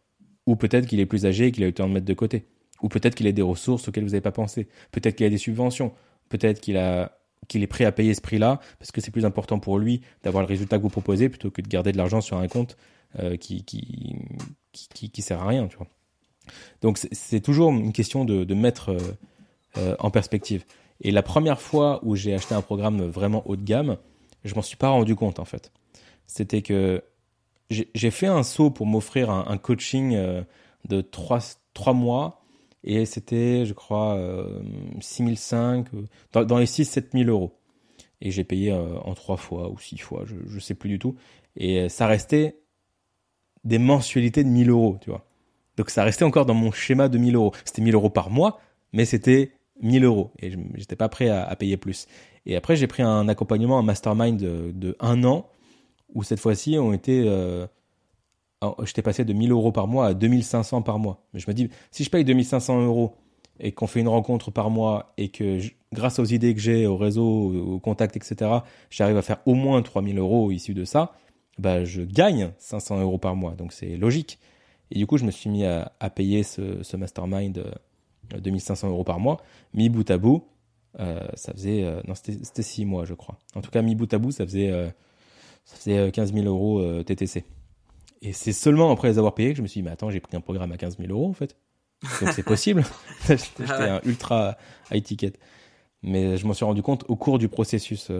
Ou 0.46 0.56
peut-être 0.56 0.86
qu'il 0.86 1.00
est 1.00 1.06
plus 1.06 1.26
âgé 1.26 1.46
et 1.46 1.52
qu'il 1.52 1.62
a 1.62 1.66
eu 1.66 1.70
le 1.70 1.74
temps 1.74 1.88
de 1.88 1.94
mettre 1.94 2.06
de 2.06 2.14
côté. 2.14 2.46
Ou 2.82 2.88
peut-être 2.88 3.14
qu'il 3.14 3.26
a 3.26 3.32
des 3.32 3.42
ressources 3.42 3.88
auxquelles 3.88 4.04
vous 4.04 4.10
n'avez 4.10 4.20
pas 4.20 4.32
pensé. 4.32 4.68
Peut-être 4.90 5.16
qu'il 5.16 5.26
a 5.26 5.30
des 5.30 5.38
subventions. 5.38 5.92
Peut-être 6.28 6.60
qu'il 6.60 6.76
a 6.76 7.18
qu'il 7.48 7.62
est 7.64 7.66
prêt 7.66 7.84
à 7.84 7.90
payer 7.90 8.14
ce 8.14 8.20
prix-là 8.20 8.60
parce 8.78 8.92
que 8.92 9.00
c'est 9.00 9.10
plus 9.10 9.24
important 9.24 9.58
pour 9.58 9.76
lui 9.76 10.02
d'avoir 10.22 10.44
le 10.44 10.48
résultat 10.48 10.78
que 10.78 10.82
vous 10.84 10.88
proposez 10.88 11.28
plutôt 11.28 11.50
que 11.50 11.60
de 11.60 11.66
garder 11.66 11.90
de 11.90 11.96
l'argent 11.96 12.20
sur 12.20 12.36
un 12.36 12.46
compte 12.46 12.76
qui, 13.40 13.64
qui, 13.64 14.14
qui, 14.70 15.10
qui, 15.10 15.22
sert 15.22 15.42
à 15.42 15.48
rien, 15.48 15.66
tu 15.66 15.76
vois. 15.76 15.88
Donc 16.80 16.98
c'est 16.98 17.40
toujours 17.40 17.70
une 17.70 17.92
question 17.92 18.24
de, 18.24 18.54
mettre 18.54 18.90
euh, 18.90 18.98
euh, 19.78 19.96
en 19.98 20.10
perspective. 20.10 20.64
Et 21.00 21.10
la 21.10 21.22
première 21.22 21.60
fois 21.60 22.00
où 22.02 22.16
j'ai 22.16 22.34
acheté 22.34 22.54
un 22.54 22.62
programme 22.62 23.02
vraiment 23.02 23.42
haut 23.46 23.56
de 23.56 23.64
gamme, 23.64 23.96
je 24.44 24.54
m'en 24.54 24.62
suis 24.62 24.76
pas 24.76 24.88
rendu 24.88 25.14
compte 25.14 25.38
en 25.38 25.44
fait. 25.44 25.72
C'était 26.26 26.62
que 26.62 27.02
j'ai 27.70 28.10
fait 28.10 28.26
un 28.26 28.42
saut 28.42 28.70
pour 28.70 28.86
m'offrir 28.86 29.30
un, 29.30 29.56
coaching 29.56 30.16
de 30.88 31.00
3, 31.00 31.38
3 31.72 31.92
mois 31.94 32.42
et 32.84 33.06
c'était, 33.06 33.64
je 33.64 33.72
crois, 33.72 34.16
euh, 34.16 34.60
6005, 35.00 35.86
dans, 36.32 36.44
dans 36.44 36.58
les 36.58 36.66
6-7 36.66 37.26
euros. 37.26 37.58
Et 38.20 38.30
j'ai 38.30 38.44
payé 38.44 38.72
en 38.72 39.14
3 39.14 39.36
fois 39.36 39.70
ou 39.70 39.78
6 39.78 39.98
fois, 39.98 40.24
je 40.26 40.54
ne 40.54 40.60
sais 40.60 40.74
plus 40.74 40.90
du 40.90 40.98
tout. 40.98 41.16
Et 41.56 41.88
ça 41.88 42.06
restait 42.06 42.60
des 43.64 43.78
mensualités 43.78 44.44
de 44.44 44.48
1000 44.48 44.70
euros, 44.70 44.98
tu 45.00 45.10
vois. 45.10 45.24
Donc 45.76 45.90
ça 45.90 46.04
restait 46.04 46.24
encore 46.24 46.46
dans 46.46 46.54
mon 46.54 46.72
schéma 46.72 47.08
de 47.08 47.18
1000 47.18 47.34
euros. 47.36 47.52
C'était 47.64 47.82
1000 47.82 47.94
euros 47.94 48.10
par 48.10 48.30
mois, 48.30 48.60
mais 48.92 49.04
c'était 49.04 49.52
1000 49.80 50.04
euros. 50.04 50.30
Et 50.40 50.52
j'étais 50.74 50.96
pas 50.96 51.08
prêt 51.08 51.28
à, 51.28 51.54
payer 51.56 51.76
plus. 51.76 52.06
Et 52.46 52.56
après, 52.56 52.76
j'ai 52.76 52.86
pris 52.86 53.02
un 53.02 53.28
accompagnement, 53.28 53.78
un 53.78 53.82
mastermind 53.82 54.38
de, 54.38 54.96
un 55.00 55.24
an, 55.24 55.48
où 56.14 56.22
cette 56.22 56.40
fois-ci, 56.40 56.78
on 56.78 56.92
était, 56.92 57.22
euh, 57.24 57.66
j'étais 58.84 59.02
passé 59.02 59.24
de 59.24 59.32
1000 59.32 59.50
euros 59.52 59.72
par 59.72 59.86
mois 59.86 60.06
à 60.06 60.14
2500 60.14 60.82
par 60.82 60.98
mois. 60.98 61.24
Mais 61.32 61.40
je 61.40 61.48
me 61.48 61.54
dis, 61.54 61.70
si 61.90 62.04
je 62.04 62.10
paye 62.10 62.24
2500 62.24 62.84
euros 62.84 63.16
et 63.60 63.72
qu'on 63.72 63.86
fait 63.86 64.00
une 64.00 64.08
rencontre 64.08 64.50
par 64.50 64.70
mois 64.70 65.12
et 65.16 65.28
que 65.28 65.58
grâce 65.92 66.18
aux 66.18 66.24
idées 66.24 66.54
que 66.54 66.60
j'ai, 66.60 66.86
au 66.86 66.96
réseau, 66.96 67.24
aux 67.24 67.78
contacts, 67.78 68.16
etc., 68.16 68.50
j'arrive 68.90 69.16
à 69.16 69.22
faire 69.22 69.38
au 69.46 69.54
moins 69.54 69.80
3000 69.82 70.18
euros 70.18 70.50
issus 70.50 70.74
de 70.74 70.84
ça, 70.84 71.12
bah, 71.58 71.84
je 71.84 72.02
gagne 72.02 72.50
500 72.58 73.00
euros 73.00 73.18
par 73.18 73.36
mois. 73.36 73.52
Donc 73.52 73.72
c'est 73.72 73.96
logique. 73.96 74.38
Et 74.92 74.98
du 74.98 75.06
coup, 75.06 75.16
je 75.16 75.24
me 75.24 75.30
suis 75.30 75.48
mis 75.48 75.64
à, 75.64 75.90
payer 76.14 76.42
ce, 76.42 76.96
mastermind 76.96 77.58
euh, 77.58 78.38
2500 78.38 78.90
euros 78.90 79.04
par 79.04 79.18
mois. 79.18 79.38
Mi 79.72 79.88
bout 79.88 80.08
à 80.10 80.18
bout, 80.18 80.46
euh, 81.00 81.26
ça 81.32 81.54
faisait. 81.54 81.82
Euh, 81.82 82.02
non, 82.06 82.14
c'était 82.14 82.62
6 82.62 82.84
mois, 82.84 83.06
je 83.06 83.14
crois. 83.14 83.38
En 83.54 83.62
tout 83.62 83.70
cas, 83.70 83.80
mi 83.80 83.94
bout 83.94 84.12
à 84.12 84.18
bout, 84.18 84.32
ça 84.32 84.44
faisait, 84.44 84.70
ça 85.64 85.76
faisait 85.76 86.12
15 86.12 86.34
000 86.34 86.46
euros 86.46 87.02
TTC. 87.04 87.44
Et 88.20 88.34
c'est 88.34 88.52
seulement 88.52 88.92
après 88.92 89.08
les 89.08 89.18
avoir 89.18 89.34
payés 89.34 89.52
que 89.52 89.56
je 89.56 89.62
me 89.62 89.66
suis 89.66 89.80
dit, 89.80 89.84
mais 89.84 89.90
attends, 89.90 90.10
j'ai 90.10 90.20
pris 90.20 90.36
un 90.36 90.42
programme 90.42 90.70
à 90.72 90.76
15 90.76 90.98
000 90.98 91.10
euros 91.10 91.28
en 91.28 91.32
fait. 91.32 91.56
Donc 92.20 92.30
c'est 92.32 92.42
possible. 92.42 92.84
J'étais 93.28 93.70
un 93.70 94.00
ultra 94.04 94.58
high 94.90 95.02
ticket. 95.02 95.32
Mais 96.02 96.36
je 96.36 96.46
m'en 96.46 96.52
suis 96.52 96.66
rendu 96.66 96.82
compte 96.82 97.04
au 97.08 97.16
cours 97.16 97.38
du 97.38 97.48
processus 97.48 98.10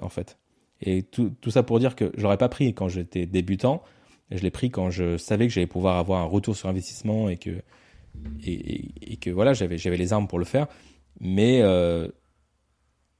en 0.00 0.08
fait. 0.08 0.38
Et 0.80 1.02
tout, 1.02 1.30
tout 1.42 1.50
ça 1.50 1.62
pour 1.62 1.78
dire 1.78 1.94
que 1.94 2.10
je 2.16 2.22
l'aurais 2.22 2.38
pas 2.38 2.48
pris 2.48 2.72
quand 2.72 2.88
j'étais 2.88 3.26
débutant. 3.26 3.82
Je 4.36 4.42
l'ai 4.42 4.50
pris 4.50 4.70
quand 4.70 4.90
je 4.90 5.16
savais 5.16 5.46
que 5.46 5.52
j'allais 5.52 5.66
pouvoir 5.66 5.98
avoir 5.98 6.20
un 6.20 6.26
retour 6.26 6.56
sur 6.56 6.68
investissement 6.68 7.28
et 7.28 7.36
que, 7.36 7.62
et, 8.44 9.16
que 9.16 9.30
voilà, 9.30 9.52
j'avais, 9.52 9.78
j'avais 9.78 9.96
les 9.96 10.12
armes 10.12 10.28
pour 10.28 10.38
le 10.38 10.44
faire. 10.44 10.66
Mais 11.20 11.60
euh, 11.62 12.08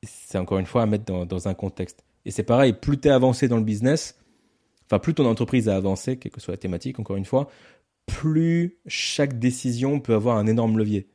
c'est 0.02 0.38
encore 0.38 0.58
une 0.58 0.66
fois 0.66 0.82
à 0.82 0.86
mettre 0.86 1.04
dans, 1.04 1.26
dans 1.26 1.48
un 1.48 1.54
contexte. 1.54 2.04
Et 2.24 2.30
c'est 2.30 2.42
pareil, 2.42 2.72
plus 2.72 2.98
tu 2.98 3.08
es 3.08 3.10
avancé 3.10 3.48
dans 3.48 3.56
le 3.56 3.64
business, 3.64 4.18
enfin 4.86 4.98
plus 4.98 5.14
ton 5.14 5.26
entreprise 5.26 5.68
a 5.68 5.76
avancé, 5.76 6.18
quelle 6.18 6.32
que 6.32 6.40
soit 6.40 6.54
la 6.54 6.58
thématique, 6.58 6.98
encore 6.98 7.16
une 7.16 7.24
fois, 7.24 7.48
plus 8.06 8.78
chaque 8.86 9.38
décision 9.38 10.00
peut 10.00 10.14
avoir 10.14 10.36
un 10.36 10.46
énorme 10.46 10.78
levier. 10.78 11.08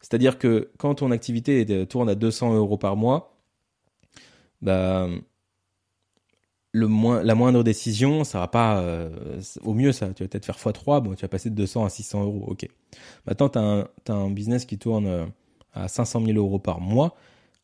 C'est-à-dire 0.00 0.38
que 0.38 0.70
quand 0.78 0.96
ton 0.96 1.10
activité 1.10 1.86
tourne 1.86 2.10
à 2.10 2.14
200 2.14 2.54
euros 2.54 2.76
par 2.76 2.96
mois, 2.96 3.38
bah, 4.60 5.08
le 6.74 6.88
moins, 6.88 7.22
la 7.22 7.36
moindre 7.36 7.62
décision, 7.62 8.24
ça 8.24 8.40
va 8.40 8.48
pas, 8.48 8.80
euh, 8.80 9.40
au 9.62 9.74
mieux, 9.74 9.92
ça, 9.92 10.08
tu 10.08 10.24
vas 10.24 10.28
peut-être 10.28 10.44
faire 10.44 10.56
x3, 10.56 11.00
bon, 11.02 11.14
tu 11.14 11.22
vas 11.22 11.28
passer 11.28 11.48
de 11.48 11.54
200 11.54 11.84
à 11.84 11.88
600 11.88 12.24
euros, 12.24 12.44
ok. 12.48 12.68
Maintenant, 13.26 13.48
tu 13.48 13.58
as, 13.60 14.12
un 14.12 14.30
business 14.30 14.64
qui 14.64 14.76
tourne 14.76 15.06
euh, 15.06 15.24
à 15.72 15.86
500 15.86 16.24
000 16.26 16.36
euros 16.36 16.58
par 16.58 16.80
mois. 16.80 17.14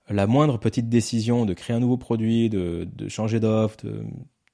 La 0.08 0.28
moindre 0.28 0.58
petite 0.58 0.88
décision 0.88 1.44
de 1.44 1.54
créer 1.54 1.74
un 1.74 1.80
nouveau 1.80 1.96
produit, 1.96 2.50
de, 2.50 2.86
de 2.94 3.08
changer 3.08 3.40
d'offre, 3.40 3.84
de, 3.84 4.04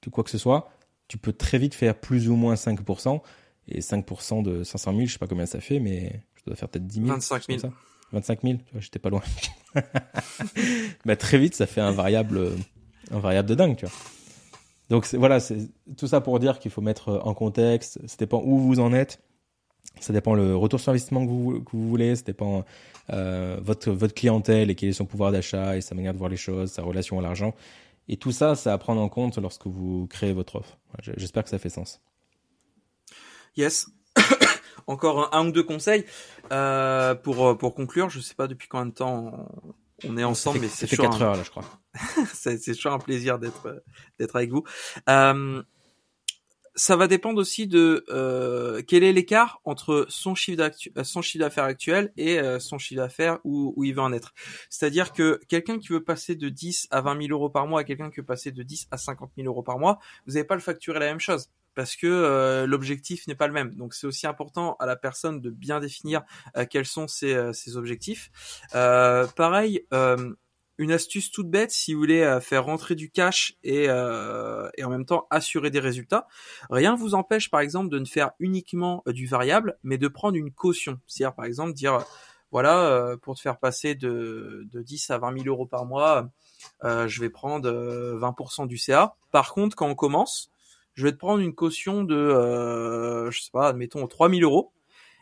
de, 0.02 0.10
quoi 0.10 0.24
que 0.24 0.30
ce 0.30 0.38
soit, 0.38 0.70
tu 1.06 1.18
peux 1.18 1.34
très 1.34 1.58
vite 1.58 1.74
faire 1.74 1.94
plus 1.94 2.30
ou 2.30 2.34
moins 2.34 2.54
5%. 2.54 3.20
Et 3.68 3.80
5% 3.80 4.42
de 4.42 4.64
500 4.64 4.92
000, 4.92 5.04
je 5.04 5.12
sais 5.12 5.18
pas 5.18 5.26
combien 5.26 5.44
ça 5.44 5.60
fait, 5.60 5.80
mais 5.80 6.22
je 6.36 6.44
dois 6.46 6.56
faire 6.56 6.70
peut-être 6.70 6.86
10 6.86 7.00
000. 7.00 7.08
25 7.08 7.42
000. 7.60 7.72
25 8.12 8.42
000, 8.42 8.54
tu 8.54 8.72
vois, 8.72 8.80
j'étais 8.80 8.98
pas 9.00 9.10
loin. 9.10 9.22
mais 11.04 11.16
très 11.16 11.36
vite, 11.36 11.54
ça 11.54 11.66
fait 11.66 11.82
un 11.82 11.92
variable, 11.92 12.52
un 13.10 13.18
variable 13.18 13.50
de 13.50 13.54
dingue, 13.54 13.76
tu 13.76 13.84
vois. 13.84 13.94
Donc 14.88 15.12
voilà, 15.14 15.40
c'est 15.40 15.68
tout 15.96 16.06
ça 16.06 16.20
pour 16.20 16.38
dire 16.38 16.58
qu'il 16.58 16.70
faut 16.70 16.80
mettre 16.80 17.20
en 17.24 17.34
contexte. 17.34 17.98
Ça 18.06 18.16
dépend 18.18 18.42
où 18.44 18.58
vous 18.58 18.80
en 18.80 18.92
êtes. 18.92 19.20
Ça 20.00 20.12
dépend 20.12 20.34
le 20.34 20.54
retour 20.54 20.78
sur 20.78 20.90
investissement 20.90 21.24
que 21.24 21.30
vous, 21.30 21.60
que 21.60 21.70
vous 21.72 21.88
voulez. 21.88 22.14
Ça 22.16 22.22
dépend 22.22 22.64
euh, 23.10 23.58
votre, 23.60 23.90
votre 23.90 24.14
clientèle 24.14 24.70
et 24.70 24.74
quel 24.74 24.90
est 24.90 24.92
son 24.92 25.06
pouvoir 25.06 25.32
d'achat 25.32 25.76
et 25.76 25.80
sa 25.80 25.94
manière 25.94 26.12
de 26.12 26.18
voir 26.18 26.30
les 26.30 26.36
choses, 26.36 26.70
sa 26.70 26.82
relation 26.82 27.18
à 27.18 27.22
l'argent. 27.22 27.54
Et 28.08 28.16
tout 28.16 28.30
ça, 28.32 28.54
c'est 28.54 28.70
à 28.70 28.78
prendre 28.78 29.00
en 29.00 29.08
compte 29.08 29.38
lorsque 29.38 29.66
vous 29.66 30.06
créez 30.08 30.32
votre 30.32 30.56
offre. 30.56 30.78
J'espère 31.16 31.42
que 31.42 31.50
ça 31.50 31.58
fait 31.58 31.70
sens. 31.70 32.00
Yes. 33.56 33.88
Encore 34.86 35.34
un, 35.34 35.48
ou 35.48 35.50
deux 35.50 35.64
conseils 35.64 36.04
euh, 36.52 37.16
pour 37.16 37.58
pour 37.58 37.74
conclure. 37.74 38.08
Je 38.08 38.20
sais 38.20 38.34
pas 38.34 38.46
depuis 38.46 38.68
combien 38.68 38.86
de 38.86 38.92
temps 38.92 39.48
est 40.02 40.24
ensemble, 40.24 40.60
mais 40.60 40.68
c'est 40.68 40.86
fait 40.86 40.96
4 40.96 41.22
heures 41.22 41.36
là, 41.36 41.42
je 41.42 41.50
crois. 41.50 41.64
c'est 42.34 42.58
toujours 42.74 42.92
un 42.92 42.98
plaisir 42.98 43.38
d'être 43.38 43.82
d'être 44.18 44.36
avec 44.36 44.50
vous. 44.50 44.64
Euh, 45.08 45.62
ça 46.78 46.94
va 46.94 47.08
dépendre 47.08 47.40
aussi 47.40 47.66
de 47.66 48.04
euh, 48.10 48.82
quel 48.86 49.02
est 49.02 49.12
l'écart 49.12 49.60
entre 49.64 50.04
son 50.10 50.34
chiffre 50.34 50.70
son 51.02 51.22
chiffre 51.22 51.42
d'affaires 51.42 51.64
actuel 51.64 52.12
et 52.18 52.38
euh, 52.38 52.60
son 52.60 52.76
chiffre 52.76 53.00
d'affaires 53.00 53.38
où, 53.44 53.72
où 53.76 53.84
il 53.84 53.94
veut 53.94 54.02
en 54.02 54.12
être. 54.12 54.34
C'est-à-dire 54.68 55.12
que 55.12 55.40
quelqu'un 55.48 55.78
qui 55.78 55.88
veut 55.88 56.04
passer 56.04 56.36
de 56.36 56.50
10 56.50 56.88
à 56.90 57.00
20 57.00 57.22
000 57.22 57.32
euros 57.32 57.48
par 57.48 57.66
mois 57.66 57.80
et 57.80 57.84
quelqu'un 57.86 58.10
qui 58.10 58.20
veut 58.20 58.26
passer 58.26 58.52
de 58.52 58.62
10 58.62 58.88
à 58.90 58.98
50 58.98 59.30
000 59.38 59.48
euros 59.48 59.62
par 59.62 59.78
mois, 59.78 59.98
vous 60.26 60.34
n'allez 60.34 60.44
pas 60.44 60.54
le 60.54 60.60
facturer 60.60 60.98
la 60.98 61.06
même 61.06 61.20
chose 61.20 61.48
parce 61.76 61.94
que 61.94 62.06
euh, 62.06 62.66
l'objectif 62.66 63.28
n'est 63.28 63.36
pas 63.36 63.46
le 63.46 63.52
même. 63.52 63.74
Donc 63.74 63.94
c'est 63.94 64.06
aussi 64.06 64.26
important 64.26 64.76
à 64.80 64.86
la 64.86 64.96
personne 64.96 65.40
de 65.40 65.50
bien 65.50 65.78
définir 65.78 66.22
euh, 66.56 66.64
quels 66.68 66.86
sont 66.86 67.06
ses, 67.06 67.34
euh, 67.34 67.52
objectifs. 67.76 68.30
pareil, 68.72 69.86
une 70.78 70.92
astuce 70.92 71.30
toute 71.30 71.50
bête 71.50 71.70
si 71.70 71.94
vous 71.94 72.00
voulez 72.00 72.38
faire 72.40 72.64
rentrer 72.64 72.94
du 72.94 73.10
cash 73.10 73.56
et, 73.62 73.84
et 73.84 74.84
en 74.84 74.90
même 74.90 75.04
temps 75.04 75.26
assurer 75.30 75.70
des 75.70 75.80
résultats. 75.80 76.26
Rien 76.70 76.92
ne 76.92 76.98
vous 76.98 77.14
empêche 77.14 77.50
par 77.50 77.60
exemple 77.60 77.90
de 77.90 77.98
ne 77.98 78.04
faire 78.04 78.32
uniquement 78.38 79.02
du 79.06 79.26
variable, 79.26 79.78
mais 79.82 79.98
de 79.98 80.08
prendre 80.08 80.36
une 80.36 80.52
caution. 80.52 80.98
C'est-à-dire 81.06 81.34
par 81.34 81.44
exemple 81.44 81.72
dire 81.72 82.04
voilà, 82.50 83.16
pour 83.22 83.36
te 83.36 83.40
faire 83.40 83.58
passer 83.58 83.94
de, 83.94 84.66
de 84.70 84.82
10 84.82 85.10
à 85.10 85.18
20 85.18 85.42
000 85.42 85.48
euros 85.48 85.66
par 85.66 85.84
mois, 85.84 86.30
je 86.82 87.20
vais 87.20 87.30
prendre 87.30 87.70
20% 87.70 88.66
du 88.66 88.78
CA. 88.78 89.16
Par 89.32 89.52
contre, 89.52 89.76
quand 89.76 89.88
on 89.88 89.94
commence, 89.94 90.50
je 90.96 91.04
vais 91.04 91.12
te 91.12 91.18
prendre 91.18 91.40
une 91.40 91.54
caution 91.54 92.02
de, 92.02 92.16
euh, 92.16 93.30
je 93.30 93.42
sais 93.42 93.50
pas, 93.52 93.68
admettons 93.68 94.06
3000 94.06 94.42
euros. 94.42 94.72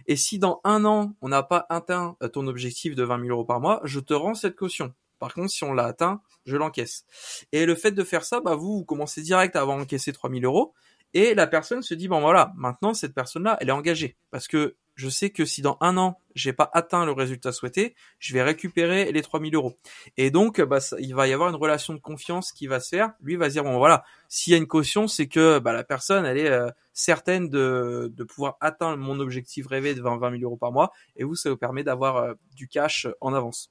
Et 0.06 0.16
si 0.16 0.38
dans 0.38 0.60
un 0.64 0.84
an, 0.84 1.14
on 1.20 1.28
n'a 1.28 1.42
pas 1.42 1.66
atteint 1.68 2.16
ton 2.32 2.46
objectif 2.46 2.94
de 2.94 3.02
20 3.02 3.20
000 3.22 3.30
euros 3.30 3.44
par 3.44 3.60
mois, 3.60 3.80
je 3.84 4.00
te 4.00 4.14
rends 4.14 4.34
cette 4.34 4.54
caution. 4.54 4.94
Par 5.18 5.34
contre, 5.34 5.50
si 5.50 5.64
on 5.64 5.72
l'a 5.72 5.84
atteint, 5.84 6.20
je 6.46 6.56
l'encaisse. 6.56 7.06
Et 7.52 7.66
le 7.66 7.74
fait 7.74 7.92
de 7.92 8.04
faire 8.04 8.24
ça, 8.24 8.40
bah 8.40 8.54
vous, 8.54 8.78
vous 8.78 8.84
commencez 8.84 9.22
direct 9.22 9.56
à 9.56 9.62
avoir 9.62 9.76
encaissé 9.76 10.12
3000 10.12 10.44
euros. 10.44 10.74
Et 11.12 11.34
la 11.34 11.46
personne 11.46 11.82
se 11.82 11.94
dit, 11.94 12.08
bon 12.08 12.20
voilà, 12.20 12.52
maintenant 12.56 12.94
cette 12.94 13.14
personne-là, 13.14 13.56
elle 13.60 13.68
est 13.68 13.72
engagée. 13.72 14.16
Parce 14.30 14.46
que 14.46 14.76
je 14.94 15.08
sais 15.08 15.30
que 15.30 15.44
si 15.44 15.62
dans 15.62 15.76
un 15.80 15.96
an, 15.96 16.20
j'ai 16.34 16.52
pas 16.52 16.70
atteint 16.72 17.04
le 17.04 17.12
résultat 17.12 17.52
souhaité, 17.52 17.94
je 18.18 18.32
vais 18.32 18.42
récupérer 18.42 19.10
les 19.12 19.22
3000 19.22 19.54
euros. 19.54 19.76
Et 20.16 20.30
donc, 20.30 20.60
bah, 20.60 20.78
il 20.98 21.14
va 21.14 21.28
y 21.28 21.32
avoir 21.32 21.48
une 21.48 21.56
relation 21.56 21.94
de 21.94 21.98
confiance 21.98 22.52
qui 22.52 22.66
va 22.66 22.80
se 22.80 22.90
faire. 22.90 23.12
Lui 23.20 23.36
va 23.36 23.48
se 23.48 23.54
dire, 23.54 23.64
bon 23.64 23.78
voilà, 23.78 24.04
s'il 24.28 24.52
y 24.52 24.54
a 24.54 24.58
une 24.58 24.66
caution, 24.66 25.08
c'est 25.08 25.26
que 25.26 25.58
bah, 25.58 25.72
la 25.72 25.84
personne, 25.84 26.24
elle 26.24 26.38
est 26.38 26.50
euh, 26.50 26.70
certaine 26.92 27.48
de, 27.48 28.12
pouvoir 28.28 28.56
atteindre 28.60 28.98
mon 28.98 29.20
objectif 29.20 29.66
rêvé 29.66 29.94
de 29.94 30.00
20, 30.00 30.18
20 30.18 30.30
000 30.38 30.42
euros 30.42 30.56
par 30.56 30.72
mois. 30.72 30.92
Et 31.16 31.24
vous, 31.24 31.34
ça 31.34 31.50
vous 31.50 31.56
permet 31.56 31.84
d'avoir 31.84 32.16
euh, 32.16 32.34
du 32.54 32.68
cash 32.68 33.06
en 33.20 33.34
avance 33.34 33.70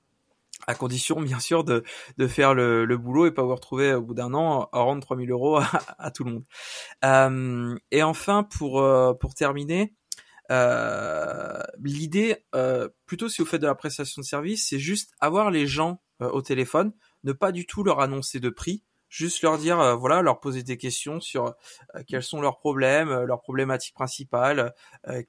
à 0.68 0.76
condition 0.76 1.22
bien 1.22 1.40
sûr 1.40 1.64
de, 1.64 1.84
faire 2.28 2.54
le, 2.54 2.98
boulot 2.98 3.26
et 3.26 3.32
pas 3.32 3.44
vous 3.44 3.56
retrouver 3.56 3.94
au 3.94 4.02
bout 4.02 4.14
d'un 4.14 4.34
an 4.34 4.70
à 4.72 4.80
rendre 4.80 5.02
3000 5.02 5.30
euros 5.32 5.60
à, 5.98 6.12
tout 6.12 6.24
le 6.24 6.32
monde. 6.32 6.44
Euh, 7.04 7.76
et 7.92 8.04
enfin, 8.04 8.44
pour, 8.44 8.82
euh, 8.82 9.14
terminer, 9.36 9.94
l'idée, 10.50 12.38
euh, 12.56 12.90
plutôt 13.06 13.30
si 13.30 13.42
vous 13.42 13.48
faites 13.48 13.62
de 13.62 13.68
la 13.68 13.76
prestation 13.76 14.22
de 14.22 14.26
service, 14.26 14.68
c'est 14.70 14.80
juste 14.80 15.12
avoir 15.20 15.52
les 15.52 15.68
gens 15.68 16.02
euh, 16.22 16.30
au 16.30 16.42
téléphone, 16.42 16.94
ne 17.24 17.32
pas 17.32 17.52
du 17.52 17.66
tout 17.66 17.84
leur 17.84 18.00
annoncer 18.00 18.40
de 18.40 18.50
prix, 18.50 18.84
juste 19.10 19.42
leur 19.44 19.58
dire, 19.58 19.98
voilà, 19.98 20.22
leur 20.22 20.40
poser 20.40 20.64
des 20.64 20.78
questions 20.78 21.20
sur 21.22 21.54
quels 22.08 22.24
sont 22.24 22.42
leurs 22.42 22.58
problèmes, 22.58 23.12
leurs 23.26 23.42
problématiques 23.42 23.94
principales, 23.94 24.74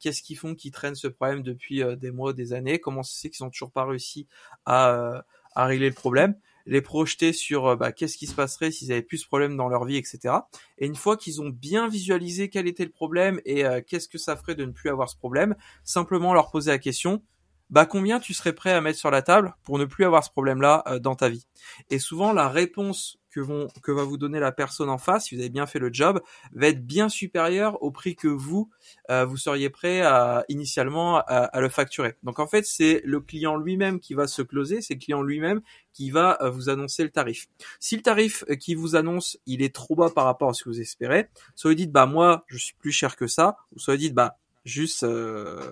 qu'est-ce 0.00 0.22
qu'ils 0.22 0.38
font 0.38 0.54
qui 0.54 0.70
traînent 0.70 0.94
ce 0.94 1.06
problème 1.06 1.42
depuis 1.42 1.82
des 1.98 2.10
mois, 2.10 2.32
des 2.32 2.54
années, 2.54 2.78
comment 2.78 3.02
c'est 3.02 3.28
qu'ils 3.28 3.44
ont 3.44 3.50
toujours 3.50 3.72
pas 3.72 3.84
réussi 3.84 4.26
à, 4.64 5.22
à 5.54 5.66
régler 5.66 5.90
le 5.90 5.94
problème 5.94 6.34
les 6.66 6.80
projeter 6.80 7.32
sur 7.32 7.66
euh, 7.66 7.76
bah, 7.76 7.92
qu'est-ce 7.92 8.16
qui 8.16 8.26
se 8.26 8.34
passerait 8.34 8.70
s'ils 8.70 8.92
avaient 8.92 9.02
plus 9.02 9.18
ce 9.18 9.26
problème 9.26 9.56
dans 9.56 9.68
leur 9.68 9.84
vie, 9.84 9.96
etc. 9.96 10.34
Et 10.78 10.86
une 10.86 10.96
fois 10.96 11.16
qu'ils 11.16 11.40
ont 11.40 11.50
bien 11.50 11.88
visualisé 11.88 12.48
quel 12.48 12.66
était 12.66 12.84
le 12.84 12.90
problème 12.90 13.40
et 13.44 13.64
euh, 13.64 13.80
qu'est-ce 13.86 14.08
que 14.08 14.18
ça 14.18 14.36
ferait 14.36 14.54
de 14.54 14.64
ne 14.64 14.72
plus 14.72 14.90
avoir 14.90 15.08
ce 15.08 15.16
problème, 15.16 15.54
simplement 15.82 16.34
leur 16.34 16.50
poser 16.50 16.70
la 16.70 16.78
question, 16.78 17.22
bah 17.70 17.86
combien 17.86 18.20
tu 18.20 18.34
serais 18.34 18.52
prêt 18.52 18.72
à 18.72 18.80
mettre 18.80 18.98
sur 18.98 19.10
la 19.10 19.22
table 19.22 19.54
pour 19.64 19.78
ne 19.78 19.84
plus 19.84 20.04
avoir 20.04 20.24
ce 20.24 20.30
problème-là 20.30 20.82
euh, 20.86 20.98
dans 20.98 21.14
ta 21.14 21.28
vie? 21.28 21.46
Et 21.90 21.98
souvent 21.98 22.32
la 22.32 22.48
réponse 22.48 23.18
que 23.34 23.40
vont 23.40 23.66
que 23.82 23.90
va 23.90 24.04
vous 24.04 24.16
donner 24.16 24.38
la 24.38 24.52
personne 24.52 24.88
en 24.88 24.98
face, 24.98 25.26
si 25.26 25.34
vous 25.34 25.40
avez 25.40 25.50
bien 25.50 25.66
fait 25.66 25.80
le 25.80 25.92
job, 25.92 26.20
va 26.52 26.68
être 26.68 26.86
bien 26.86 27.08
supérieur 27.08 27.82
au 27.82 27.90
prix 27.90 28.14
que 28.14 28.28
vous 28.28 28.70
euh, 29.10 29.24
vous 29.24 29.36
seriez 29.36 29.70
prêt 29.70 30.02
à 30.02 30.44
initialement 30.48 31.18
à, 31.18 31.60
le 31.60 31.68
facturer. 31.68 32.14
Donc 32.22 32.38
en 32.38 32.46
fait, 32.46 32.64
c'est 32.64 33.02
le 33.04 33.20
client 33.20 33.56
lui-même 33.56 33.98
qui 33.98 34.14
va 34.14 34.26
se 34.26 34.42
closer, 34.42 34.80
c'est 34.80 34.94
le 34.94 35.00
client 35.00 35.22
lui-même 35.22 35.60
qui 35.92 36.10
va 36.10 36.38
euh, 36.40 36.50
vous 36.50 36.68
annoncer 36.68 37.02
le 37.02 37.10
tarif. 37.10 37.48
Si 37.80 37.96
le 37.96 38.02
tarif 38.02 38.44
euh, 38.48 38.54
qui 38.54 38.74
vous 38.74 38.94
annonce, 38.94 39.36
il 39.46 39.62
est 39.62 39.74
trop 39.74 39.96
bas 39.96 40.10
par 40.10 40.24
rapport 40.24 40.50
à 40.50 40.54
ce 40.54 40.64
que 40.64 40.68
vous 40.68 40.80
espérez, 40.80 41.28
soit 41.56 41.72
vous 41.72 41.76
dites 41.76 41.92
bah 41.92 42.06
moi 42.06 42.44
je 42.46 42.56
suis 42.56 42.74
plus 42.74 42.92
cher 42.92 43.16
que 43.16 43.26
ça, 43.26 43.56
ou 43.72 43.80
soit 43.80 43.94
vous 43.94 44.00
dites 44.00 44.14
bah 44.14 44.38
Juste, 44.64 45.02
euh, 45.02 45.70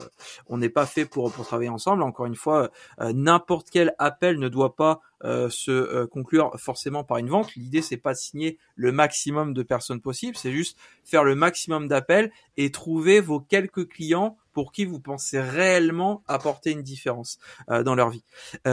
on 0.48 0.59
n'est 0.59 0.68
pas 0.68 0.85
fait 0.85 1.07
pour 1.07 1.33
pour 1.33 1.46
travailler 1.46 1.70
ensemble. 1.70 2.02
Encore 2.02 2.26
une 2.26 2.35
fois, 2.35 2.70
euh, 3.00 3.12
n'importe 3.14 3.68
quel 3.70 3.94
appel 3.98 4.38
ne 4.38 4.50
doit 4.50 4.76
pas 4.76 5.00
euh, 5.24 5.48
se 5.48 6.05
conclure 6.07 6.52
forcément 6.59 7.02
par 7.02 7.16
une 7.16 7.31
vente. 7.31 7.55
L'idée 7.55 7.81
c'est 7.81 7.96
pas 7.96 8.12
de 8.12 8.18
signer 8.18 8.59
le 8.74 8.92
maximum 8.92 9.55
de 9.55 9.62
personnes 9.62 10.02
possible, 10.02 10.37
c'est 10.37 10.52
juste 10.52 10.76
faire 11.05 11.24
le 11.24 11.35
maximum 11.35 11.88
d'appels 11.88 12.33
et 12.59 12.70
trouver 12.70 13.20
vos 13.20 13.40
quelques 13.40 13.88
clients 13.88 14.37
pour 14.52 14.72
qui 14.72 14.85
vous 14.85 15.00
pensez 15.00 15.40
réellement 15.40 16.22
apporter 16.28 16.72
une 16.72 16.83
différence 16.83 17.38
dans 17.68 17.94
leur 17.94 18.11
vie. 18.11 18.24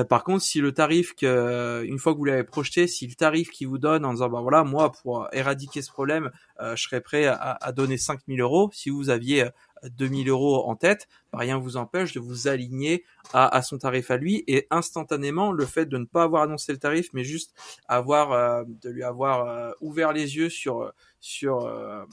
par 0.10 0.26
contre, 0.26 0.44
si 0.44 0.60
le 0.60 0.74
tarif 0.74 1.16
que 1.16 1.86
une 1.86 2.00
fois 2.00 2.12
que 2.12 2.18
vous 2.18 2.26
l'avez 2.26 2.44
projeté, 2.44 2.86
si 2.88 3.08
le 3.08 3.14
tarif 3.14 3.50
qui 3.52 3.64
vous 3.64 3.78
donne 3.78 4.04
en 4.04 4.12
disant 4.12 4.28
bah 4.28 4.42
voilà 4.42 4.66
moi 4.66 4.92
pour 4.92 5.30
éradiquer 5.32 5.82
ce 5.82 5.90
problème, 5.90 6.32
je 6.60 6.76
serais 6.76 7.00
prêt 7.00 7.28
à, 7.28 7.58
à 7.62 7.72
donner 7.72 7.98
5000 7.98 8.42
euros. 8.42 8.70
Si 8.74 8.90
vous 8.90 9.10
aviez 9.10 9.46
2000 9.84 10.30
euros 10.30 10.68
en 10.68 10.76
tête, 10.76 11.08
bah, 11.32 11.40
rien 11.40 11.58
vous 11.58 11.78
empêche 11.78 12.14
de 12.14 12.20
vous 12.20 12.48
aligner 12.48 13.04
à, 13.34 13.62
son 13.62 13.78
tarif 13.78 14.12
à 14.12 14.18
lui 14.18 14.44
et 14.48 14.68
instantanément 14.72 15.52
le 15.52 15.66
fait 15.66 15.86
de 15.86 15.98
ne 15.98 16.06
pas 16.06 16.24
avoir 16.24 16.44
annoncé 16.44 16.72
le 16.72 16.80
tarif 16.80 17.10
mais 17.14 17.24
juste 17.24 17.54
avoir 17.88 18.32
euh, 18.32 18.64
de 18.68 18.90
lui 18.90 19.04
avoir 19.04 19.48
euh, 19.48 19.72
ouvert 19.82 20.14
les 20.14 20.36
yeux 20.36 20.50
sur 20.50 20.92
sur 21.20 21.66
euh, 21.66 22.04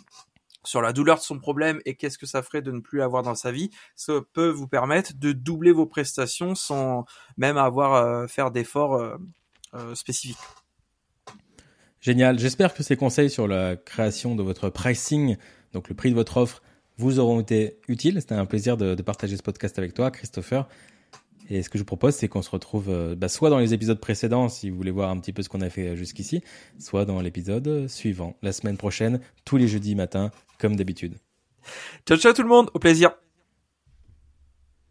sur 0.64 0.82
la 0.82 0.92
douleur 0.92 1.16
de 1.16 1.22
son 1.22 1.38
problème 1.38 1.80
et 1.84 1.94
qu'est-ce 1.94 2.18
que 2.18 2.26
ça 2.26 2.42
ferait 2.42 2.62
de 2.62 2.72
ne 2.72 2.80
plus 2.80 3.00
avoir 3.00 3.22
dans 3.22 3.36
sa 3.36 3.52
vie, 3.52 3.70
ça 3.94 4.14
peut 4.32 4.48
vous 4.48 4.66
permettre 4.66 5.12
de 5.14 5.30
doubler 5.30 5.70
vos 5.70 5.86
prestations 5.86 6.56
sans 6.56 7.04
même 7.36 7.56
avoir 7.56 8.28
faire 8.28 8.50
d'efforts 8.50 9.16
spécifiques. 9.94 10.38
Génial. 12.00 12.38
J'espère 12.38 12.74
que 12.74 12.82
ces 12.82 12.96
conseils 12.96 13.30
sur 13.30 13.46
la 13.48 13.76
création 13.76 14.34
de 14.34 14.42
votre 14.42 14.68
pricing, 14.68 15.36
donc 15.72 15.88
le 15.88 15.94
prix 15.94 16.10
de 16.10 16.14
votre 16.14 16.36
offre, 16.36 16.62
vous 16.98 17.18
auront 17.18 17.40
été 17.40 17.78
utiles. 17.88 18.20
C'était 18.20 18.34
un 18.34 18.46
plaisir 18.46 18.76
de, 18.76 18.94
partager 19.02 19.36
ce 19.36 19.42
podcast 19.42 19.78
avec 19.78 19.94
toi, 19.94 20.10
Christopher. 20.10 20.68
Et 21.48 21.62
ce 21.62 21.68
que 21.68 21.78
je 21.78 21.82
vous 21.82 21.86
propose, 21.86 22.14
c'est 22.14 22.28
qu'on 22.28 22.42
se 22.42 22.50
retrouve 22.50 22.88
euh, 22.88 23.14
bah, 23.14 23.28
soit 23.28 23.50
dans 23.50 23.58
les 23.58 23.72
épisodes 23.72 24.00
précédents, 24.00 24.48
si 24.48 24.68
vous 24.68 24.76
voulez 24.76 24.90
voir 24.90 25.10
un 25.10 25.18
petit 25.18 25.32
peu 25.32 25.42
ce 25.42 25.48
qu'on 25.48 25.60
a 25.60 25.70
fait 25.70 25.88
euh, 25.88 25.96
jusqu'ici, 25.96 26.42
soit 26.80 27.04
dans 27.04 27.20
l'épisode 27.20 27.86
suivant, 27.86 28.36
la 28.42 28.52
semaine 28.52 28.76
prochaine, 28.76 29.20
tous 29.44 29.56
les 29.56 29.68
jeudis 29.68 29.94
matin, 29.94 30.32
comme 30.58 30.74
d'habitude. 30.74 31.14
Ciao, 32.04 32.18
ciao 32.18 32.32
tout 32.32 32.42
le 32.42 32.48
monde, 32.48 32.70
au 32.74 32.80
plaisir. 32.80 33.12